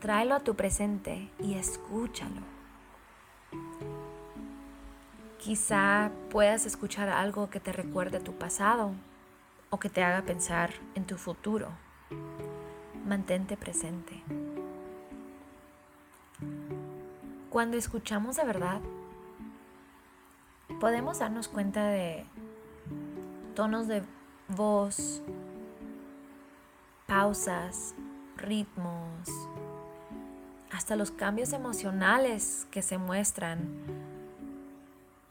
Tráelo 0.00 0.35
a 0.35 0.40
tu 0.40 0.57
presente 0.57 1.30
y 1.38 1.54
escúchalo. 1.54 2.54
Quizá 5.44 6.11
puedas 6.30 6.64
escuchar 6.64 7.11
algo 7.11 7.50
que 7.50 7.61
te 7.61 7.70
recuerde 7.70 8.18
tu 8.18 8.33
pasado 8.33 8.92
o 9.68 9.78
que 9.78 9.90
te 9.90 10.02
haga 10.02 10.22
pensar 10.22 10.70
en 10.94 11.04
tu 11.04 11.18
futuro. 11.18 11.68
Mantente 13.07 13.59
presente. 13.59 14.22
Cuando 17.50 17.76
escuchamos 17.76 18.37
de 18.37 18.44
verdad, 18.44 18.80
podemos 20.80 21.18
darnos 21.18 21.48
cuenta 21.48 21.88
de 21.88 22.24
tonos 23.54 23.87
de 23.87 24.02
voz, 24.48 25.20
pausas, 27.07 27.94
ritmos, 28.38 29.28
hasta 30.72 30.96
los 30.96 31.11
cambios 31.11 31.52
emocionales 31.52 32.66
que 32.70 32.80
se 32.80 32.96
muestran 32.96 34.04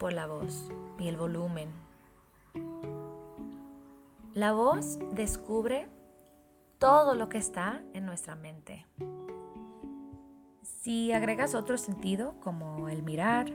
por 0.03 0.11
la 0.11 0.27
voz 0.27 0.69
y 0.99 1.07
el 1.07 1.15
volumen. 1.15 1.69
La 4.33 4.51
voz 4.51 4.99
descubre 5.13 5.87
todo 6.77 7.15
lo 7.15 7.29
que 7.29 7.37
está 7.37 7.81
en 7.93 8.05
nuestra 8.05 8.35
mente. 8.35 8.85
Si 10.61 11.13
agregas 11.13 11.55
otro 11.55 11.77
sentido, 11.77 12.35
como 12.41 12.89
el 12.89 13.01
mirar, 13.01 13.49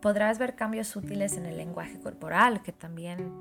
podrás 0.00 0.40
ver 0.40 0.56
cambios 0.56 0.96
útiles 0.96 1.36
en 1.36 1.46
el 1.46 1.58
lenguaje 1.58 2.00
corporal, 2.00 2.64
que 2.64 2.72
también 2.72 3.32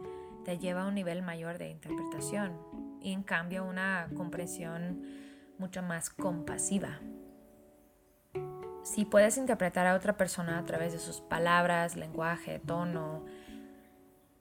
te 0.46 0.60
lleva 0.60 0.84
a 0.84 0.90
un 0.90 0.94
nivel 0.94 1.24
mayor 1.24 1.58
de 1.58 1.72
interpretación 1.72 2.56
y 3.02 3.14
en 3.14 3.24
cambio 3.24 3.66
una 3.66 4.12
comprensión 4.16 5.02
mucho 5.58 5.82
más 5.82 6.12
compasiva 6.12 7.00
si 8.84 9.06
puedes 9.06 9.38
interpretar 9.38 9.86
a 9.88 9.96
otra 9.96 10.18
persona 10.18 10.58
a 10.58 10.66
través 10.66 10.94
de 10.94 11.00
sus 11.00 11.22
palabras, 11.22 11.96
lenguaje, 11.96 12.60
tono 12.60 13.24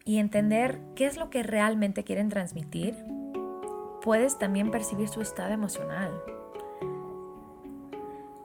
y 0.05 0.19
entender 0.19 0.81
qué 0.95 1.07
es 1.07 1.17
lo 1.17 1.31
que 1.31 1.43
realmente 1.43 2.05
quieren 2.05 2.31
transmitir, 2.31 2.97
puedes 4.03 4.39
también 4.39 4.71
percibir 4.71 5.09
su 5.09 5.21
estado 5.21 5.53
emocional. 5.53 6.11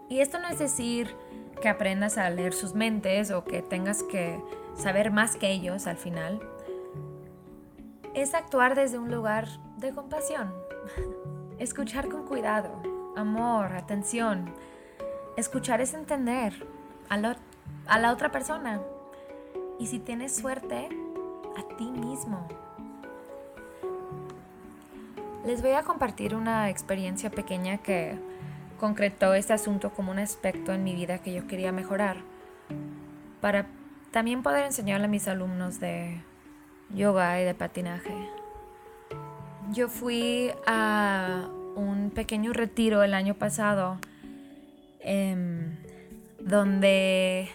Y 0.09 0.19
esto 0.19 0.39
no 0.39 0.49
es 0.49 0.59
decir 0.59 1.15
que 1.61 1.69
aprendas 1.69 2.17
a 2.17 2.29
leer 2.29 2.53
sus 2.53 2.73
mentes 2.73 3.31
o 3.31 3.45
que 3.45 3.61
tengas 3.61 4.03
que 4.03 4.41
saber 4.75 5.11
más 5.11 5.37
que 5.37 5.51
ellos 5.51 5.87
al 5.87 5.97
final. 5.97 6.39
Es 8.13 8.33
actuar 8.33 8.75
desde 8.75 8.99
un 8.99 9.09
lugar 9.09 9.47
de 9.77 9.91
compasión, 9.91 10.53
escuchar 11.57 12.09
con 12.09 12.25
cuidado, 12.25 12.81
amor, 13.15 13.71
atención 13.71 14.53
Escuchar 15.37 15.81
es 15.81 15.93
entender 15.93 16.53
a, 17.09 17.17
la 17.17 18.11
otra 18.13 18.31
persona. 18.31 18.79
Y 19.79 19.87
si 19.87 19.99
tienes 19.99 20.33
suerte, 20.33 20.87
a 21.57 21.75
ti 21.75 21.85
mismo. 21.91 22.47
Les 25.45 25.61
voy 25.61 25.71
a 25.71 25.83
compartir 25.83 26.35
una 26.35 26.69
experiencia 26.69 27.29
pequeña 27.29 27.79
que 27.79 28.17
concretó 28.79 29.33
este 29.33 29.51
asunto 29.51 29.91
como 29.91 30.11
un 30.11 30.19
aspecto 30.19 30.71
en 30.71 30.85
mi 30.85 30.95
vida 30.95 31.19
que 31.19 31.33
yo 31.33 31.47
quería 31.47 31.71
mejorar 31.71 32.17
para 33.41 33.67
también 34.11 34.41
poder 34.41 34.65
enseñarle 34.65 35.05
a 35.05 35.09
mis 35.09 35.27
alumnos 35.27 35.81
de 35.81 36.21
yoga 36.93 37.41
y 37.41 37.43
de 37.43 37.53
patinaje. 37.53 38.15
Yo 39.71 39.89
fui 39.89 40.51
a 40.65 41.49
un 41.75 42.09
pequeño 42.09 42.53
retiro 42.53 43.03
el 43.03 43.13
año 43.13 43.35
pasado 43.35 43.99
Em, 45.07 45.77
donde 46.39 47.47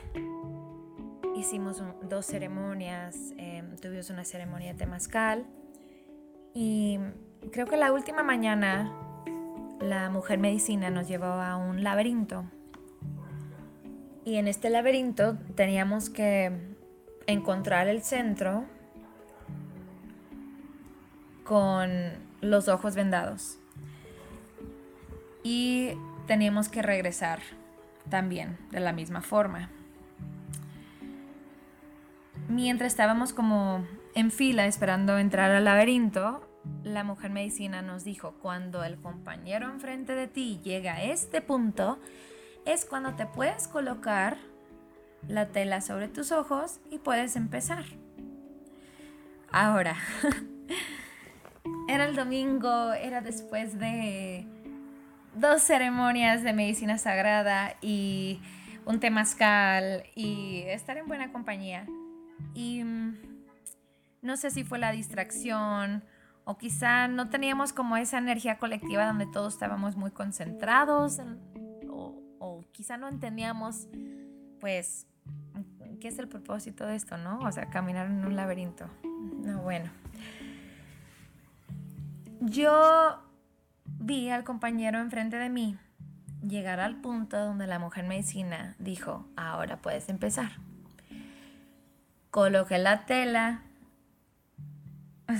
hicimos 1.37 1.83
dos 2.09 2.25
ceremonias, 2.25 3.35
em, 3.39 3.75
tuvimos 3.75 4.09
una 4.09 4.25
ceremonia 4.25 4.77
temazcal 4.77 5.45
y 6.55 7.01
creo 7.51 7.67
que 7.67 7.77
la 7.77 7.93
última 7.93 8.23
mañana 8.23 8.93
la 9.81 10.11
mujer 10.11 10.39
medicina 10.39 10.91
nos 10.91 11.09
llevó 11.09 11.27
a 11.27 11.57
un 11.57 11.83
laberinto 11.83 12.45
y 14.25 14.37
en 14.37 14.47
este 14.47 14.71
laberinto 14.71 15.37
teníamos 15.57 16.09
que 16.09 16.53
encontrar 17.27 17.89
el 17.89 18.03
centro 18.03 18.65
con 21.43 21.91
los 22.41 22.69
ojos 22.69 22.95
vendados. 22.95 23.59
Y 25.43 25.95
teníamos 26.31 26.69
que 26.69 26.81
regresar 26.81 27.41
también 28.09 28.57
de 28.71 28.79
la 28.79 28.93
misma 28.93 29.21
forma. 29.21 29.69
Mientras 32.49 32.93
estábamos 32.93 33.33
como 33.33 33.85
en 34.15 34.31
fila 34.31 34.67
esperando 34.67 35.19
entrar 35.19 35.51
al 35.51 35.65
laberinto, 35.65 36.49
la 36.85 37.03
mujer 37.03 37.33
medicina 37.33 37.83
nos 37.83 38.05
dijo, 38.05 38.37
cuando 38.41 38.85
el 38.85 38.97
compañero 39.01 39.67
enfrente 39.67 40.15
de 40.15 40.29
ti 40.29 40.61
llega 40.63 40.95
a 40.95 41.03
este 41.03 41.41
punto, 41.41 41.99
es 42.65 42.85
cuando 42.85 43.15
te 43.15 43.27
puedes 43.27 43.67
colocar 43.67 44.39
la 45.27 45.49
tela 45.49 45.81
sobre 45.81 46.07
tus 46.07 46.31
ojos 46.31 46.79
y 46.93 46.99
puedes 46.99 47.35
empezar. 47.35 47.87
Ahora, 49.51 49.97
era 51.89 52.05
el 52.05 52.15
domingo, 52.15 52.93
era 52.93 53.21
después 53.21 53.81
de 53.81 54.47
dos 55.35 55.63
ceremonias 55.63 56.43
de 56.43 56.53
medicina 56.53 56.99
sagrada 56.99 57.77
y 57.81 58.41
un 58.85 59.01
temazcal 59.01 60.05
y 60.15 60.63
estar 60.67 60.97
en 60.97 61.07
buena 61.07 61.33
compañía. 61.33 61.87
Y 62.55 62.83
mm, 62.85 63.17
no 64.23 64.37
sé 64.37 64.51
si 64.51 64.65
fue 64.65 64.79
la 64.79 64.93
distracción 64.93 66.05
o 66.45 66.59
quizá 66.59 67.09
no 67.09 67.29
teníamos 67.29 67.73
como 67.73 67.97
esa 67.97 68.19
energía 68.19 68.59
colectiva 68.59 69.07
donde 69.07 69.27
todos 69.27 69.55
estábamos 69.55 69.97
muy 69.97 70.11
concentrados 70.11 71.21
o, 71.89 72.23
o 72.39 72.65
quizá 72.73 72.97
no 72.97 73.09
entendíamos 73.09 73.89
pues 74.61 75.07
qué 76.01 76.09
es 76.09 76.19
el 76.19 76.29
propósito 76.29 76.87
de 76.87 76.97
esto, 76.97 77.17
¿no? 77.19 77.39
O 77.41 77.53
sea, 77.53 77.71
caminar 77.71 78.07
en 78.07 78.25
un 78.25 78.35
laberinto. 78.35 78.87
No, 79.45 79.63
bueno. 79.63 79.91
Yo 82.41 83.23
al 84.11 84.45
compañero 84.45 84.99
enfrente 84.99 85.37
de 85.37 85.49
mí 85.49 85.79
llegar 86.47 86.81
al 86.81 86.97
punto 86.97 87.39
donde 87.39 87.67
la 87.67 87.79
mujer 87.79 88.05
medicina 88.07 88.75
dijo, 88.79 89.29
ahora 89.37 89.77
puedes 89.77 90.09
empezar. 90.09 90.51
Coloqué 92.31 92.79
la 92.79 93.07
tela 93.07 93.63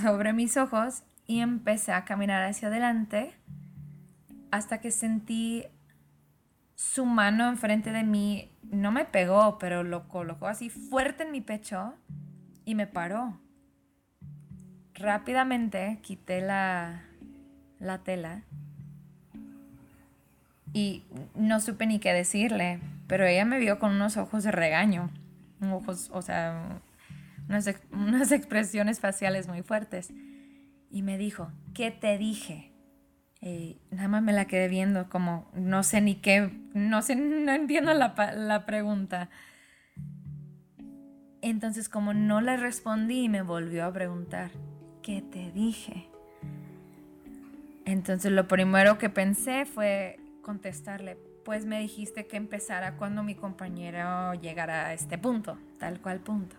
sobre 0.01 0.33
mis 0.33 0.55
ojos 0.57 1.03
y 1.27 1.39
empecé 1.39 1.91
a 1.91 2.05
caminar 2.05 2.43
hacia 2.43 2.69
adelante 2.69 3.33
hasta 4.51 4.79
que 4.79 4.91
sentí 4.91 5.65
su 6.75 7.05
mano 7.05 7.49
enfrente 7.49 7.91
de 7.91 8.03
mí. 8.03 8.51
No 8.63 8.91
me 8.91 9.05
pegó, 9.05 9.57
pero 9.57 9.83
lo 9.83 10.07
colocó 10.07 10.47
así 10.47 10.69
fuerte 10.69 11.23
en 11.23 11.31
mi 11.31 11.41
pecho 11.41 11.93
y 12.63 12.75
me 12.75 12.87
paró. 12.87 13.37
Rápidamente 14.93 15.99
quité 16.01 16.41
la, 16.41 17.10
la 17.81 17.97
tela 17.99 18.43
y 20.73 21.03
no 21.35 21.59
supe 21.59 21.85
ni 21.85 21.99
qué 21.99 22.13
decirle, 22.13 22.79
pero 23.07 23.25
ella 23.25 23.43
me 23.45 23.59
vio 23.59 23.79
con 23.79 23.91
unos 23.91 24.17
ojos 24.17 24.43
de 24.43 24.51
regaño, 24.51 25.09
ojos, 25.69 26.09
o 26.13 26.21
sea, 26.21 26.81
unas, 27.49 27.67
expresiones 28.31 28.99
faciales 28.99 29.47
muy 29.47 29.63
fuertes. 29.63 30.11
Y 30.89 31.03
me 31.03 31.17
dijo, 31.17 31.51
¿qué 31.73 31.91
te 31.91 32.17
dije? 32.17 32.71
Y 33.41 33.79
nada 33.89 34.07
más 34.07 34.21
me 34.21 34.33
la 34.33 34.45
quedé 34.45 34.67
viendo 34.67 35.09
como, 35.09 35.49
no 35.53 35.83
sé 35.83 35.99
ni 35.99 36.15
qué, 36.15 36.51
no 36.73 37.01
sé, 37.01 37.15
no 37.15 37.51
entiendo 37.51 37.93
la, 37.93 38.13
la 38.35 38.65
pregunta. 38.65 39.29
Entonces 41.41 41.89
como 41.89 42.13
no 42.13 42.39
le 42.39 42.55
respondí, 42.55 43.29
me 43.29 43.41
volvió 43.41 43.85
a 43.85 43.93
preguntar, 43.93 44.51
¿qué 45.01 45.21
te 45.21 45.51
dije? 45.51 46.10
Entonces 47.91 48.31
lo 48.31 48.47
primero 48.47 48.97
que 48.97 49.09
pensé 49.09 49.65
fue, 49.65 50.17
contestarle, 50.41 51.17
pues 51.43 51.65
me 51.65 51.77
dijiste 51.77 52.25
que 52.25 52.37
empezara 52.37 52.95
cuando 52.95 53.21
mi 53.21 53.35
compañero 53.35 54.33
llegara 54.35 54.85
a 54.85 54.93
este 54.93 55.17
punto, 55.17 55.57
tal 55.77 55.99
cual 55.99 56.21
punto. 56.21 56.55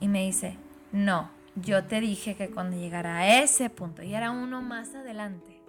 Y 0.00 0.08
me 0.08 0.24
dice, 0.24 0.56
no, 0.90 1.30
yo 1.54 1.84
te 1.84 2.00
dije 2.00 2.34
que 2.34 2.50
cuando 2.50 2.76
llegara 2.76 3.18
a 3.18 3.40
ese 3.40 3.70
punto, 3.70 4.02
y 4.02 4.14
era 4.14 4.32
uno 4.32 4.62
más 4.62 4.96
adelante, 4.96 5.62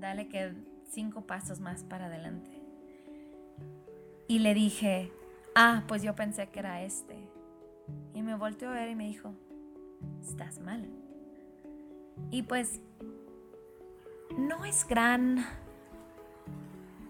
dale 0.00 0.26
que 0.26 0.54
cinco 0.90 1.24
pasos 1.24 1.60
más 1.60 1.84
para 1.84 2.06
adelante. 2.06 2.50
Y 4.26 4.40
le 4.40 4.54
dije, 4.54 5.12
ah, 5.54 5.84
pues 5.86 6.02
yo 6.02 6.16
pensé 6.16 6.48
que 6.48 6.58
era 6.58 6.82
este. 6.82 7.16
Y 8.12 8.22
me 8.22 8.34
volteó 8.34 8.70
a 8.70 8.72
ver 8.72 8.88
y 8.88 8.96
me 8.96 9.06
dijo, 9.06 9.36
estás 10.20 10.58
mal. 10.58 10.84
Y 12.32 12.42
pues 12.42 12.80
no 14.38 14.64
es 14.64 14.86
gran 14.86 15.44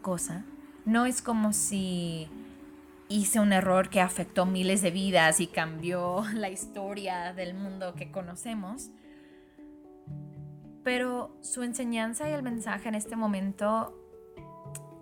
cosa. 0.03 0.45
No 0.85 1.07
es 1.07 1.23
como 1.23 1.53
si 1.53 2.29
hice 3.09 3.41
un 3.41 3.53
error 3.53 3.89
que 3.89 4.01
afectó 4.01 4.47
miles 4.47 4.83
de 4.83 4.91
vidas 4.91 5.41
y 5.41 5.47
cambió 5.47 6.25
la 6.35 6.51
historia 6.51 7.33
del 7.33 7.55
mundo 7.55 7.95
que 7.95 8.11
conocemos. 8.11 8.91
Pero 10.83 11.37
su 11.41 11.63
enseñanza 11.63 12.29
y 12.29 12.33
el 12.33 12.43
mensaje 12.43 12.89
en 12.89 12.97
este 12.97 13.15
momento 13.15 13.97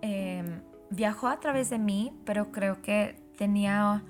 em, 0.01 0.61
viajó 0.91 1.27
a 1.27 1.39
través 1.39 1.71
de 1.71 1.79
mí, 1.79 2.13
pero 2.23 2.51
creo 2.51 2.81
que 2.81 3.19
tenía 3.35 4.03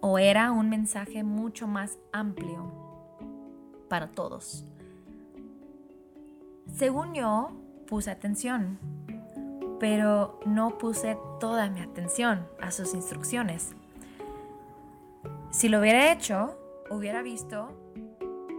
o 0.00 0.18
era 0.18 0.52
un 0.52 0.70
mensaje 0.70 1.24
mucho 1.24 1.66
más 1.66 1.98
amplio 2.12 2.72
para 3.88 4.12
todos. 4.12 4.64
Según 6.74 7.14
yo, 7.14 7.52
puse 7.86 8.10
atención 8.10 8.78
pero 9.78 10.40
no 10.46 10.78
puse 10.78 11.18
toda 11.40 11.68
mi 11.68 11.80
atención 11.80 12.46
a 12.60 12.70
sus 12.70 12.94
instrucciones. 12.94 13.74
Si 15.50 15.68
lo 15.68 15.80
hubiera 15.80 16.10
hecho, 16.10 16.58
hubiera 16.90 17.20
visto 17.20 17.68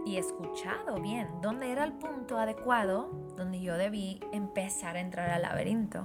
y 0.04 0.18
escuchado 0.18 1.00
bien 1.00 1.28
dónde 1.42 1.72
era 1.72 1.82
el 1.82 1.94
punto 1.94 2.38
adecuado 2.38 3.10
donde 3.36 3.60
yo 3.60 3.76
debí 3.76 4.20
empezar 4.32 4.94
a 4.94 5.00
entrar 5.00 5.30
al 5.30 5.42
laberinto. 5.42 6.04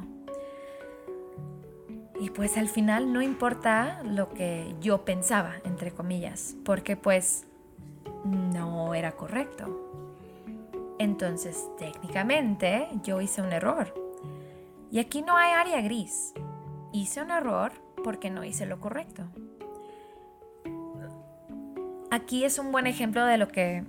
Y 2.20 2.32
pues 2.32 2.58
al 2.58 2.68
final 2.68 3.14
no 3.14 3.22
importa 3.22 4.02
lo 4.04 4.30
que 4.30 4.76
yo 4.80 5.06
pensaba, 5.06 5.54
entre 5.66 5.92
comillas, 5.92 6.56
porque 6.66 6.98
pues 6.98 7.46
no 8.26 8.96
era 8.96 9.12
correcto. 9.12 9.91
Entonces, 11.02 11.68
técnicamente 11.80 12.88
yo 13.02 13.22
hice 13.22 13.42
un 13.42 13.52
error 13.52 13.92
y 14.92 15.00
aquí 15.00 15.24
no 15.24 15.36
hay 15.36 15.54
área 15.54 15.82
gris. 15.82 16.32
Hice 16.94 17.24
un 17.24 17.32
error 17.32 17.72
porque 18.04 18.30
no 18.30 18.44
hice 18.44 18.68
lo 18.68 18.80
correcto. 18.80 19.24
Aquí 22.12 22.44
es 22.44 22.60
un 22.60 22.72
buen 22.72 22.86
ejemplo 22.86 23.26
de 23.26 23.40
lo 23.40 23.48
que 23.48 23.84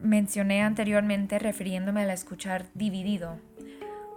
mencioné 0.00 0.62
anteriormente 0.62 1.38
refiriéndome 1.38 2.02
al 2.02 2.10
escuchar 2.10 2.66
dividido, 2.74 3.38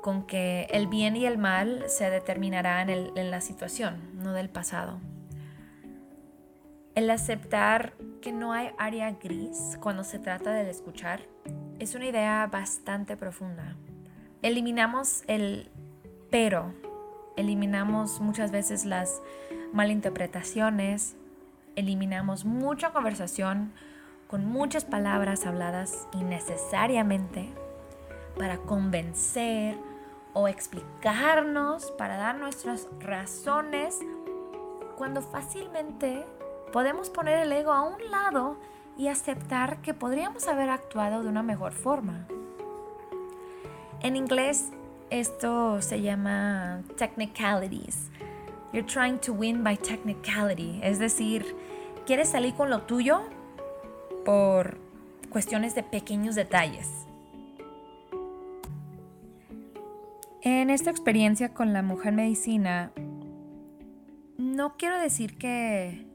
con 0.01 0.25
que 0.25 0.65
el 0.71 0.87
bien 0.87 1.15
y 1.17 1.27
el 1.27 1.37
mal 1.37 1.83
se 1.87 2.09
determinarán 2.09 2.89
en, 2.89 3.15
en 3.15 3.29
la 3.29 3.41
situación, 3.41 3.99
no 4.15 4.33
del 4.33 4.49
pasado. 4.49 4.97
El 6.99 7.09
aceptar 7.11 7.93
que 8.21 8.33
no 8.33 8.51
hay 8.51 8.71
área 8.77 9.11
gris 9.11 9.77
cuando 9.79 10.03
se 10.03 10.19
trata 10.19 10.51
del 10.51 10.67
escuchar 10.67 11.21
es 11.79 11.95
una 11.95 12.07
idea 12.07 12.45
bastante 12.51 13.15
profunda. 13.15 13.77
Eliminamos 14.41 15.23
el 15.27 15.71
pero 16.29 16.73
eliminamos 17.37 18.19
muchas 18.19 18.51
veces 18.51 18.83
las 18.83 19.21
malinterpretaciones, 19.71 21.15
eliminamos 21.77 22.43
mucha 22.43 22.91
conversación 22.91 23.71
con 24.27 24.43
muchas 24.45 24.83
palabras 24.83 25.45
habladas 25.45 26.05
innecesariamente 26.11 27.47
para 28.37 28.57
convencer 28.57 29.77
o 30.33 30.49
explicarnos, 30.49 31.91
para 31.91 32.17
dar 32.17 32.37
nuestras 32.37 32.89
razones, 32.99 33.99
cuando 34.97 35.21
fácilmente 35.21 36.25
podemos 36.71 37.09
poner 37.09 37.39
el 37.39 37.51
ego 37.51 37.71
a 37.71 37.81
un 37.81 38.11
lado 38.11 38.57
y 38.97 39.07
aceptar 39.07 39.81
que 39.81 39.93
podríamos 39.93 40.47
haber 40.47 40.69
actuado 40.69 41.23
de 41.23 41.29
una 41.29 41.43
mejor 41.43 41.71
forma. 41.71 42.27
En 44.01 44.15
inglés 44.15 44.71
esto 45.09 45.81
se 45.81 46.01
llama 46.01 46.83
technicalities. 46.97 48.09
You're 48.71 48.87
trying 48.87 49.19
to 49.19 49.33
win 49.33 49.63
by 49.63 49.77
technicality. 49.77 50.79
Es 50.83 50.99
decir, 50.99 51.55
quieres 52.05 52.29
salir 52.29 52.53
con 52.53 52.69
lo 52.69 52.83
tuyo 52.83 53.21
por 54.25 54.77
cuestiones 55.29 55.75
de 55.75 55.83
pequeños 55.83 56.35
detalles. 56.35 56.87
En 60.41 60.69
esta 60.69 60.91
experiencia 60.91 61.53
con 61.53 61.73
la 61.73 61.81
mujer 61.81 62.13
medicina, 62.13 62.91
no 64.37 64.77
quiero 64.77 64.99
decir 64.99 65.37
que 65.37 66.08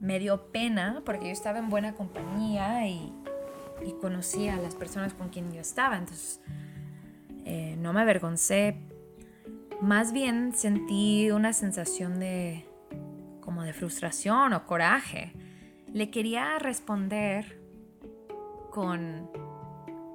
me 0.00 0.18
dio 0.18 0.50
pena, 0.52 1.02
porque 1.04 1.26
yo 1.26 1.32
estaba 1.32 1.58
en 1.58 1.68
buena 1.68 1.94
compañía 1.94 2.86
y, 2.88 3.12
conocía 4.00 4.54
a 4.54 4.60
las 4.60 4.74
personas 4.74 5.14
con 5.14 5.28
quien 5.28 5.52
yo 5.52 5.60
estaba. 5.60 5.96
Entonces, 5.96 6.40
eh, 7.44 7.76
no 7.78 7.92
me 7.92 8.00
avergoncé, 8.00 8.76
más 9.80 10.12
bien 10.12 10.52
sentí 10.54 11.30
una 11.30 11.52
sensación 11.52 12.18
de 12.18 12.64
como 13.40 13.62
de 13.62 13.72
frustración 13.72 14.52
o 14.52 14.66
coraje. 14.66 15.32
Le 15.92 16.10
quería 16.10 16.58
responder 16.58 17.60
con, 18.70 19.30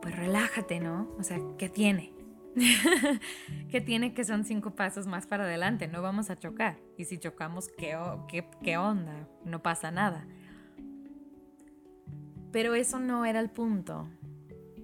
pues 0.02 0.16
relájate, 0.16 0.80
¿no? 0.80 1.08
O 1.18 1.24
sea, 1.24 1.40
¿qué 1.58 1.70
tiene? 1.70 2.14
que 3.70 3.82
tiene 3.82 4.14
que 4.14 4.26
son 4.26 4.46
cinco 4.46 4.72
pasos 4.72 5.08
más 5.08 5.26
para 5.26 5.44
adelante, 5.44 5.88
no 5.88 6.02
vamos 6.02 6.30
a 6.30 6.38
chocar. 6.38 6.78
Y 6.98 7.06
si 7.06 7.18
chocamos, 7.18 7.70
¿qué, 7.78 7.98
qué, 8.28 8.48
qué 8.64 8.78
onda? 8.78 9.28
No 9.46 9.62
pasa 9.62 9.92
nada. 9.92 10.26
Pero 12.52 12.76
eso 12.76 13.00
no 13.00 13.26
era 13.26 13.40
el 13.40 13.50
punto. 13.50 14.08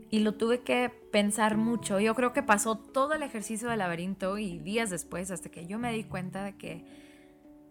Y 0.10 0.19
lo 0.19 0.34
tuve 0.34 0.62
que 0.62 0.89
pensar 1.12 1.55
mucho. 1.58 1.99
Yo 1.99 2.15
creo 2.15 2.34
que 2.34 2.41
pasó 2.41 2.75
todo 2.75 3.13
el 3.13 3.21
ejercicio 3.21 3.69
del 3.69 3.79
laberinto 3.79 4.39
y 4.39 4.58
días 4.58 4.89
después 4.89 5.29
hasta 5.29 5.49
que 5.49 5.67
yo 5.67 5.77
me 5.77 5.93
di 5.93 6.03
cuenta 6.03 6.43
de 6.43 6.58
que 6.58 6.84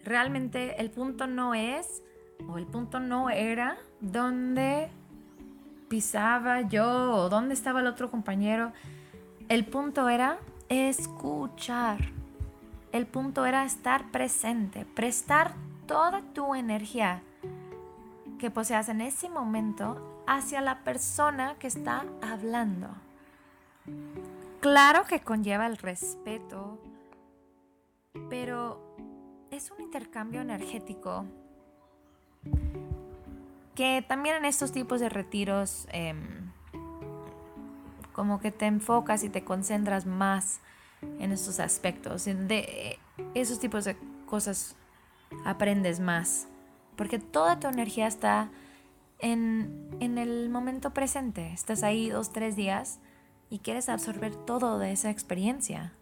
realmente 0.04 0.80
el 0.80 0.90
punto 0.90 1.26
no 1.26 1.54
es, 1.54 2.02
o 2.48 2.58
el 2.58 2.66
punto 2.66 3.00
no 3.00 3.28
era, 3.28 3.76
dónde 4.00 4.88
pisaba 5.88 6.60
yo 6.62 7.12
o 7.12 7.28
dónde 7.28 7.54
estaba 7.54 7.80
el 7.80 7.88
otro 7.88 8.08
compañero. 8.08 8.72
El 9.48 9.64
punto 9.64 10.10
era 10.10 10.38
escuchar. 10.68 11.98
El 12.92 13.06
punto 13.06 13.46
era 13.46 13.64
estar 13.64 14.10
presente, 14.10 14.84
prestar 14.84 15.54
toda 15.86 16.20
tu 16.34 16.54
energía 16.54 17.22
que 18.38 18.50
poseas 18.50 18.90
en 18.90 19.00
ese 19.00 19.30
momento 19.30 20.22
hacia 20.26 20.60
la 20.60 20.84
persona 20.84 21.56
que 21.58 21.66
está 21.66 22.04
hablando. 22.20 22.88
Claro 24.60 25.04
que 25.04 25.20
conlleva 25.20 25.66
el 25.66 25.78
respeto, 25.78 26.78
pero 28.28 28.82
es 29.50 29.70
un 29.70 29.80
intercambio 29.80 30.42
energético 30.42 31.24
que 33.74 34.04
también 34.06 34.36
en 34.36 34.44
estos 34.44 34.72
tipos 34.72 35.00
de 35.00 35.08
retiros 35.08 35.86
em, 35.90 36.50
como 38.18 38.40
que 38.40 38.50
te 38.50 38.66
enfocas 38.66 39.22
y 39.22 39.28
te 39.28 39.44
concentras 39.44 40.04
más 40.04 40.58
en 41.20 41.30
estos 41.30 41.60
aspectos. 41.60 42.24
De 42.24 42.98
esos 43.34 43.60
tipos 43.60 43.84
de 43.84 43.96
cosas 44.26 44.74
aprendes 45.44 46.00
más. 46.00 46.48
Porque 46.96 47.20
toda 47.20 47.60
tu 47.60 47.68
energía 47.68 48.08
está 48.08 48.50
en, 49.20 49.96
en 50.00 50.18
el 50.18 50.50
momento 50.50 50.92
presente. 50.92 51.52
Estás 51.52 51.84
ahí 51.84 52.10
dos, 52.10 52.32
tres 52.32 52.56
días 52.56 52.98
y 53.50 53.60
quieres 53.60 53.88
absorber 53.88 54.34
todo 54.34 54.80
de 54.80 54.90
esa 54.90 55.10
experiencia. 55.10 55.92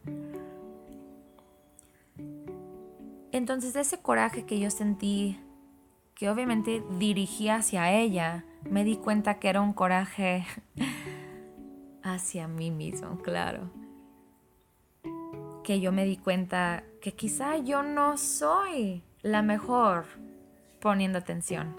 Entonces 3.30 3.76
ese 3.76 3.98
coraje 3.98 4.46
que 4.46 4.58
yo 4.58 4.70
sentí, 4.70 5.38
que 6.14 6.30
obviamente 6.30 6.82
dirigí 6.98 7.50
hacia 7.50 7.92
ella, 7.92 8.46
me 8.70 8.84
di 8.84 8.96
cuenta 8.96 9.38
que 9.38 9.50
era 9.50 9.60
un 9.60 9.74
coraje 9.74 10.46
hacia 12.06 12.46
mí 12.46 12.70
mismo, 12.70 13.18
claro. 13.18 13.68
Que 15.64 15.80
yo 15.80 15.90
me 15.90 16.04
di 16.04 16.16
cuenta 16.16 16.84
que 17.00 17.12
quizá 17.12 17.56
yo 17.58 17.82
no 17.82 18.16
soy 18.16 19.02
la 19.22 19.42
mejor 19.42 20.06
poniendo 20.80 21.18
atención. 21.18 21.76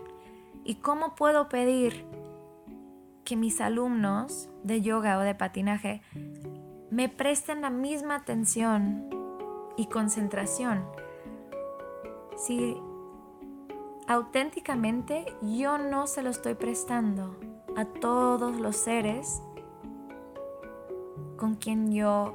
¿Y 0.66 0.76
cómo 0.76 1.16
puedo 1.16 1.48
pedir 1.48 2.06
que 3.24 3.38
mis 3.38 3.62
alumnos 3.62 4.50
de 4.64 4.82
yoga 4.82 5.18
o 5.18 5.22
de 5.22 5.34
patinaje 5.34 6.02
me 6.92 7.08
presten 7.08 7.62
la 7.62 7.70
misma 7.70 8.16
atención 8.16 9.10
y 9.78 9.88
concentración 9.88 10.86
si 12.36 12.78
auténticamente 14.08 15.26
yo 15.42 15.78
no 15.78 16.08
se 16.08 16.22
lo 16.22 16.30
estoy 16.30 16.56
prestando 16.56 17.36
a 17.76 17.86
todos 17.86 18.56
los 18.58 18.76
seres 18.76 19.42
con 21.38 21.56
quien 21.56 21.92
yo 21.92 22.34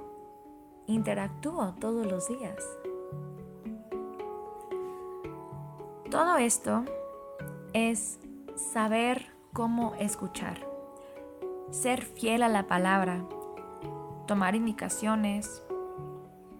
interactúo 0.86 1.74
todos 1.80 2.06
los 2.06 2.28
días? 2.28 2.62
Todo 6.10 6.36
esto 6.36 6.84
es 7.72 8.18
saber 8.54 9.26
cómo 9.52 9.94
escuchar, 9.94 10.58
ser 11.70 12.02
fiel 12.02 12.42
a 12.42 12.48
la 12.48 12.66
palabra, 12.66 13.24
tomar 14.26 14.54
indicaciones, 14.54 15.64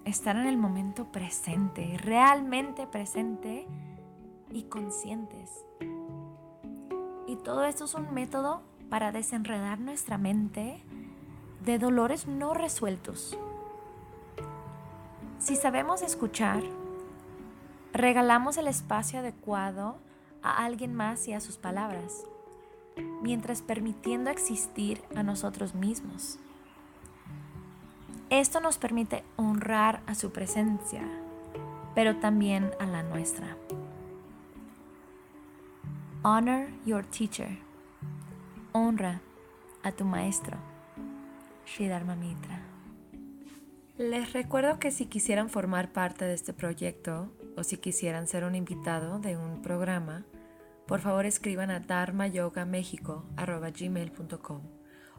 estar 0.05 0.37
en 0.37 0.47
el 0.47 0.57
momento 0.57 1.13
presente, 1.13 1.97
realmente 1.99 2.87
presente 2.87 3.67
y 4.51 4.65
conscientes. 4.65 5.65
Y 7.27 7.37
todo 7.37 7.65
esto 7.65 7.85
es 7.85 7.95
un 7.95 8.13
método 8.13 8.63
para 8.91 9.13
desenredar 9.13 9.79
nuestra 9.81 10.19
mente 10.19 10.83
de 11.65 11.79
dolores 11.79 12.27
no 12.27 12.55
resueltos. 12.55 13.37
Si 15.39 15.57
sabemos 15.57 16.03
escuchar, 16.03 16.63
regalamos 17.93 18.57
el 18.57 18.67
espacio 18.67 19.21
adecuado 19.21 19.97
a 20.43 20.65
alguien 20.65 20.95
más 20.95 21.29
y 21.29 21.35
a 21.35 21.41
sus 21.41 21.59
palabras, 21.59 22.25
mientras 23.23 23.63
permitiendo 23.63 24.31
existir 24.31 25.03
a 25.15 25.23
nosotros 25.23 25.75
mismos. 25.75 26.39
Esto 28.31 28.61
nos 28.61 28.79
permite 28.79 29.25
honrar 29.37 30.03
a 30.07 30.15
su 30.15 30.33
presencia, 30.33 31.03
pero 31.95 32.17
también 32.17 32.73
a 32.81 32.87
la 32.87 33.03
nuestra. 33.03 33.57
Honor 36.25 36.69
your 36.87 37.05
teacher. 37.05 37.59
Honra 38.73 39.21
a 39.83 39.93
tu 39.93 40.05
maestro. 40.05 40.72
Sri 41.65 41.89
Dharma 41.89 42.17
Mitra. 42.17 42.61
Les 43.99 44.33
recuerdo 44.33 44.79
que 44.79 44.91
si 44.91 45.05
quisieran 45.07 45.51
formar 45.51 45.93
parte 45.93 46.25
de 46.25 46.35
este 46.35 46.53
proyecto 46.53 47.33
o 47.57 47.65
si 47.65 47.77
quisieran 47.77 48.27
ser 48.27 48.45
un 48.45 48.55
invitado 48.55 49.19
de 49.19 49.37
un 49.37 49.63
programa, 49.63 50.25
por 50.87 51.01
favor 51.01 51.27
escriban 51.27 51.71
a 51.71 51.81
dharmayogamexico.com 51.81 54.63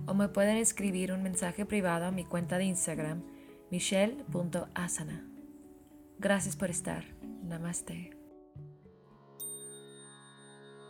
o 0.05 0.13
me 0.13 0.27
pueden 0.27 0.57
escribir 0.57 1.13
un 1.13 1.23
mensaje 1.23 1.65
privado 1.65 2.05
a 2.05 2.11
mi 2.11 2.25
cuenta 2.25 2.57
de 2.57 2.65
Instagram, 2.65 3.23
michelle.asana. 3.71 5.25
Gracias 6.19 6.55
por 6.55 6.69
estar. 6.69 7.05
Namaste. 7.43 8.11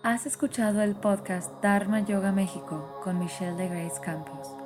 Has 0.04 0.26
escuchado 0.26 0.82
el 0.82 0.96
podcast 0.96 1.62
Dharma 1.62 2.02
Yoga 2.02 2.32
México 2.32 3.00
con 3.04 3.20
Michelle 3.20 3.56
de 3.56 3.70
Grace 3.70 4.02
Campos. 4.02 4.63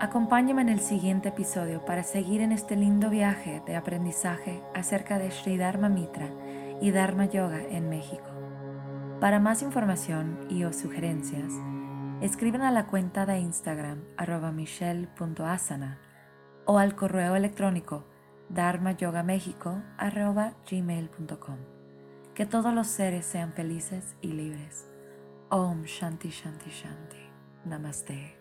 Acompáñame 0.00 0.62
en 0.62 0.70
el 0.70 0.80
siguiente 0.80 1.28
episodio 1.28 1.84
para 1.84 2.02
seguir 2.02 2.40
en 2.40 2.50
este 2.50 2.74
lindo 2.74 3.10
viaje 3.10 3.62
de 3.64 3.76
aprendizaje 3.76 4.60
acerca 4.74 5.20
de 5.20 5.30
Sri 5.30 5.56
Dharma 5.56 5.88
Mitra 5.88 6.30
y 6.80 6.90
Dharma 6.90 7.26
Yoga 7.26 7.62
en 7.62 7.88
México. 7.88 8.26
Para 9.20 9.38
más 9.38 9.62
información 9.62 10.46
y 10.50 10.64
o 10.64 10.72
sugerencias, 10.72 11.52
escriben 12.20 12.62
a 12.62 12.72
la 12.72 12.86
cuenta 12.86 13.24
de 13.24 13.38
Instagram 13.38 14.02
arroba 14.16 14.50
michelle.asana 14.50 16.00
o 16.66 16.78
al 16.78 16.96
correo 16.96 17.36
electrónico 17.36 18.04
gmail.com 20.68 21.56
Que 22.34 22.46
todos 22.46 22.74
los 22.74 22.88
seres 22.88 23.24
sean 23.26 23.52
felices 23.52 24.16
y 24.20 24.28
libres. 24.28 24.88
Om 25.50 25.84
Shanti 25.84 26.30
Shanti 26.30 26.70
Shanti. 26.70 27.30
Namaste. 27.64 28.33